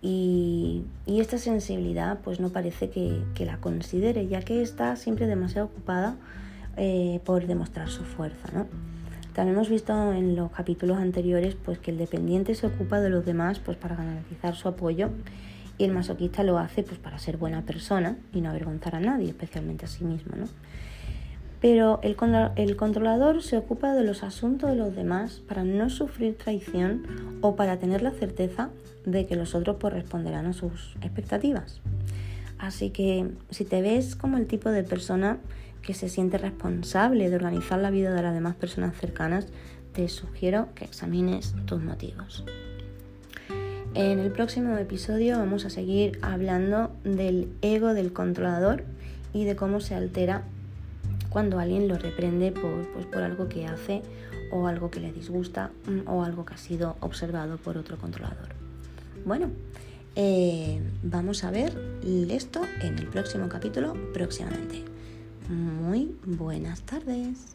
y, 0.00 0.84
esta 1.06 1.38
sensibilidad 1.38 2.18
pues 2.24 2.40
no 2.40 2.50
parece 2.50 2.90
que, 2.90 3.22
la 3.44 3.58
considere, 3.58 4.26
ya 4.26 4.40
que 4.40 4.62
está 4.62 4.96
siempre 4.96 5.26
demasiado 5.26 5.66
ocupada 5.66 6.16
eh, 6.76 7.20
por 7.24 7.46
demostrar 7.46 7.88
su 7.88 8.02
fuerza. 8.04 8.48
¿no? 8.52 8.66
También 9.34 9.56
hemos 9.56 9.68
visto 9.68 10.12
en 10.12 10.36
los 10.36 10.50
capítulos 10.50 10.98
anteriores 10.98 11.54
pues, 11.54 11.78
que 11.78 11.90
el 11.90 11.98
dependiente 11.98 12.54
se 12.54 12.66
ocupa 12.66 13.00
de 13.00 13.10
los 13.10 13.24
demás 13.26 13.58
pues, 13.58 13.76
para 13.76 13.96
garantizar 13.96 14.54
su 14.54 14.68
apoyo 14.68 15.10
y 15.78 15.84
el 15.84 15.92
masoquista 15.92 16.42
lo 16.44 16.58
hace 16.58 16.82
pues, 16.82 16.98
para 16.98 17.18
ser 17.18 17.36
buena 17.36 17.62
persona 17.62 18.16
y 18.32 18.40
no 18.40 18.50
avergonzar 18.50 18.94
a 18.94 19.00
nadie, 19.00 19.28
especialmente 19.28 19.86
a 19.86 19.88
sí 19.88 20.04
mismo. 20.04 20.36
¿no? 20.36 20.46
Pero 21.60 22.00
el, 22.02 22.16
el 22.56 22.76
controlador 22.76 23.42
se 23.42 23.56
ocupa 23.56 23.94
de 23.94 24.04
los 24.04 24.22
asuntos 24.22 24.70
de 24.70 24.76
los 24.76 24.94
demás 24.94 25.42
para 25.48 25.64
no 25.64 25.90
sufrir 25.90 26.36
traición 26.36 27.38
o 27.40 27.56
para 27.56 27.78
tener 27.78 28.02
la 28.02 28.12
certeza 28.12 28.70
de 29.04 29.26
que 29.26 29.36
los 29.36 29.54
otros 29.54 29.76
pues, 29.80 29.94
responderán 29.94 30.46
a 30.46 30.52
sus 30.52 30.96
expectativas. 31.00 31.80
Así 32.58 32.90
que 32.90 33.30
si 33.50 33.64
te 33.64 33.82
ves 33.82 34.16
como 34.16 34.38
el 34.38 34.46
tipo 34.46 34.70
de 34.70 34.84
persona 34.84 35.38
que 35.82 35.94
se 35.94 36.08
siente 36.08 36.38
responsable 36.38 37.28
de 37.28 37.36
organizar 37.36 37.78
la 37.78 37.90
vida 37.90 38.14
de 38.14 38.22
las 38.22 38.32
demás 38.32 38.54
personas 38.54 38.96
cercanas, 38.96 39.48
te 39.92 40.08
sugiero 40.08 40.68
que 40.74 40.84
examines 40.84 41.54
tus 41.66 41.82
motivos. 41.82 42.44
En 43.94 44.18
el 44.18 44.32
próximo 44.32 44.76
episodio 44.76 45.38
vamos 45.38 45.64
a 45.64 45.70
seguir 45.70 46.18
hablando 46.20 46.90
del 47.04 47.52
ego 47.62 47.94
del 47.94 48.12
controlador 48.12 48.82
y 49.32 49.44
de 49.44 49.54
cómo 49.54 49.80
se 49.80 49.94
altera 49.94 50.42
cuando 51.30 51.60
alguien 51.60 51.86
lo 51.86 51.96
reprende 51.96 52.50
por, 52.50 52.88
pues, 52.92 53.06
por 53.06 53.22
algo 53.22 53.48
que 53.48 53.66
hace 53.66 54.02
o 54.50 54.66
algo 54.66 54.90
que 54.90 54.98
le 54.98 55.12
disgusta 55.12 55.70
mm, 55.86 56.08
o 56.08 56.24
algo 56.24 56.44
que 56.44 56.54
ha 56.54 56.58
sido 56.58 56.96
observado 57.00 57.56
por 57.56 57.78
otro 57.78 57.96
controlador. 57.96 58.48
Bueno, 59.24 59.50
eh, 60.16 60.80
vamos 61.04 61.44
a 61.44 61.52
ver 61.52 61.72
esto 62.30 62.62
en 62.82 62.98
el 62.98 63.06
próximo 63.06 63.48
capítulo 63.48 63.94
próximamente. 64.12 64.82
Muy 65.48 66.16
buenas 66.24 66.80
tardes. 66.82 67.54